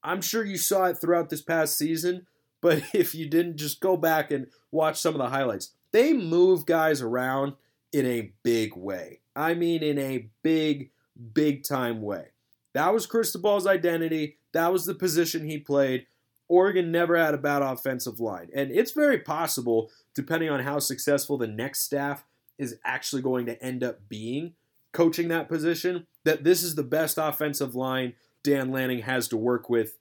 I'm 0.03 0.21
sure 0.21 0.43
you 0.43 0.57
saw 0.57 0.85
it 0.85 0.97
throughout 0.99 1.29
this 1.29 1.41
past 1.41 1.77
season, 1.77 2.27
but 2.61 2.83
if 2.93 3.15
you 3.15 3.29
didn't, 3.29 3.57
just 3.57 3.79
go 3.79 3.97
back 3.97 4.31
and 4.31 4.47
watch 4.71 4.99
some 4.99 5.15
of 5.15 5.19
the 5.19 5.29
highlights. 5.29 5.71
They 5.91 6.13
move 6.13 6.65
guys 6.65 7.01
around 7.01 7.53
in 7.93 8.05
a 8.05 8.33
big 8.43 8.75
way. 8.75 9.21
I 9.35 9.53
mean, 9.53 9.81
in 9.81 9.97
a 9.97 10.27
big, 10.43 10.91
big 11.33 11.63
time 11.63 12.01
way. 12.01 12.27
That 12.73 12.93
was 12.93 13.07
Cristobal's 13.07 13.65
identity. 13.65 14.37
That 14.51 14.73
was 14.73 14.85
the 14.85 14.93
position 14.93 15.45
he 15.45 15.57
played. 15.57 16.07
Oregon 16.47 16.91
never 16.91 17.17
had 17.17 17.33
a 17.33 17.37
bad 17.37 17.61
offensive 17.61 18.19
line. 18.19 18.49
And 18.53 18.71
it's 18.71 18.91
very 18.91 19.19
possible, 19.19 19.89
depending 20.13 20.49
on 20.49 20.59
how 20.59 20.79
successful 20.79 21.37
the 21.37 21.47
next 21.47 21.81
staff 21.81 22.25
is 22.57 22.77
actually 22.83 23.21
going 23.21 23.45
to 23.45 23.61
end 23.63 23.83
up 23.83 24.07
being 24.09 24.53
coaching 24.91 25.27
that 25.27 25.49
position, 25.49 26.07
that 26.23 26.43
this 26.43 26.63
is 26.63 26.75
the 26.75 26.83
best 26.83 27.17
offensive 27.17 27.75
line 27.75 28.13
Dan 28.43 28.71
Lanning 28.71 28.99
has 28.99 29.27
to 29.29 29.37
work 29.37 29.69
with 29.69 29.97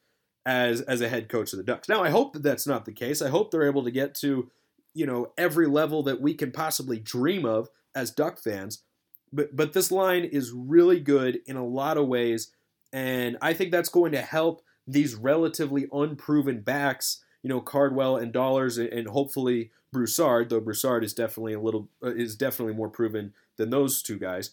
as 0.46 0.82
as 0.82 1.00
a 1.00 1.08
head 1.08 1.28
coach 1.28 1.52
of 1.52 1.56
the 1.56 1.64
Ducks. 1.64 1.88
Now, 1.88 2.02
I 2.02 2.10
hope 2.10 2.34
that 2.34 2.42
that's 2.42 2.66
not 2.66 2.84
the 2.84 2.92
case. 2.92 3.22
I 3.22 3.30
hope 3.30 3.50
they're 3.50 3.66
able 3.66 3.84
to 3.84 3.90
get 3.90 4.14
to, 4.16 4.50
you 4.92 5.06
know, 5.06 5.32
every 5.36 5.66
level 5.66 6.02
that 6.04 6.20
we 6.20 6.34
can 6.34 6.52
possibly 6.52 6.98
dream 6.98 7.44
of 7.44 7.70
as 7.94 8.10
Duck 8.10 8.38
fans. 8.38 8.82
But 9.32 9.56
but 9.56 9.72
this 9.72 9.90
line 9.90 10.24
is 10.24 10.52
really 10.52 11.00
good 11.00 11.40
in 11.46 11.56
a 11.56 11.66
lot 11.66 11.96
of 11.96 12.06
ways, 12.06 12.52
and 12.92 13.36
I 13.42 13.54
think 13.54 13.72
that's 13.72 13.88
going 13.88 14.12
to 14.12 14.20
help 14.20 14.62
these 14.86 15.14
relatively 15.14 15.86
unproven 15.92 16.60
backs, 16.60 17.24
you 17.44 17.50
know, 17.50 17.60
Cardwell 17.60 18.16
and 18.16 18.32
Dollars, 18.32 18.78
and 18.78 19.06
hopefully 19.06 19.70
Broussard. 19.92 20.48
Though 20.48 20.60
Broussard 20.60 21.04
is 21.04 21.12
definitely 21.12 21.52
a 21.52 21.60
little 21.60 21.88
uh, 22.02 22.14
is 22.14 22.34
definitely 22.34 22.74
more 22.74 22.88
proven 22.88 23.34
than 23.58 23.70
those 23.70 24.02
two 24.02 24.18
guys. 24.18 24.52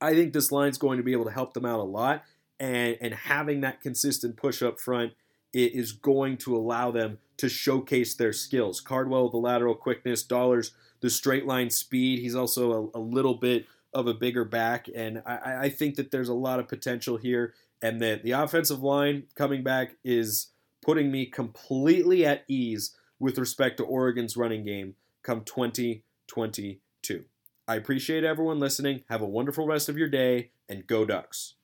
I 0.00 0.12
think 0.12 0.32
this 0.32 0.52
line's 0.52 0.76
going 0.76 0.98
to 0.98 1.04
be 1.04 1.12
able 1.12 1.24
to 1.24 1.30
help 1.30 1.54
them 1.54 1.64
out 1.64 1.78
a 1.78 1.84
lot, 1.84 2.24
and 2.58 2.98
and 3.00 3.14
having 3.14 3.60
that 3.60 3.80
consistent 3.80 4.36
push 4.36 4.60
up 4.60 4.80
front 4.80 5.12
it 5.52 5.72
is 5.72 5.92
going 5.92 6.36
to 6.36 6.54
allow 6.56 6.90
them 6.90 7.18
to 7.38 7.48
showcase 7.48 8.14
their 8.14 8.32
skills. 8.32 8.80
Cardwell, 8.80 9.30
the 9.30 9.38
lateral 9.38 9.74
quickness, 9.74 10.22
Dollars, 10.22 10.72
the 11.00 11.08
straight 11.08 11.46
line 11.46 11.70
speed. 11.70 12.18
He's 12.18 12.34
also 12.34 12.90
a, 12.94 12.98
a 12.98 13.00
little 13.00 13.34
bit 13.34 13.66
of 13.94 14.06
a 14.06 14.12
bigger 14.12 14.44
back, 14.44 14.88
and 14.94 15.22
I, 15.24 15.60
I, 15.62 15.68
think 15.70 15.94
that 15.94 16.10
there's 16.10 16.28
a 16.28 16.34
lot 16.34 16.60
of 16.60 16.68
potential 16.68 17.16
here, 17.16 17.54
and 17.80 18.02
that 18.02 18.22
the 18.22 18.32
offensive 18.32 18.82
line 18.82 19.22
coming 19.34 19.62
back 19.62 19.96
is 20.04 20.48
putting 20.82 21.10
me 21.10 21.26
completely 21.26 22.24
at 22.24 22.44
ease 22.48 22.96
with 23.18 23.38
respect 23.38 23.76
to 23.78 23.84
Oregon's 23.84 24.36
running 24.36 24.64
game 24.64 24.94
come 25.22 25.42
2022. 25.44 27.24
I 27.66 27.74
appreciate 27.76 28.24
everyone 28.24 28.58
listening. 28.58 29.02
Have 29.08 29.20
a 29.20 29.26
wonderful 29.26 29.66
rest 29.66 29.88
of 29.88 29.98
your 29.98 30.08
day, 30.08 30.52
and 30.68 30.86
go 30.86 31.04
Ducks. 31.04 31.54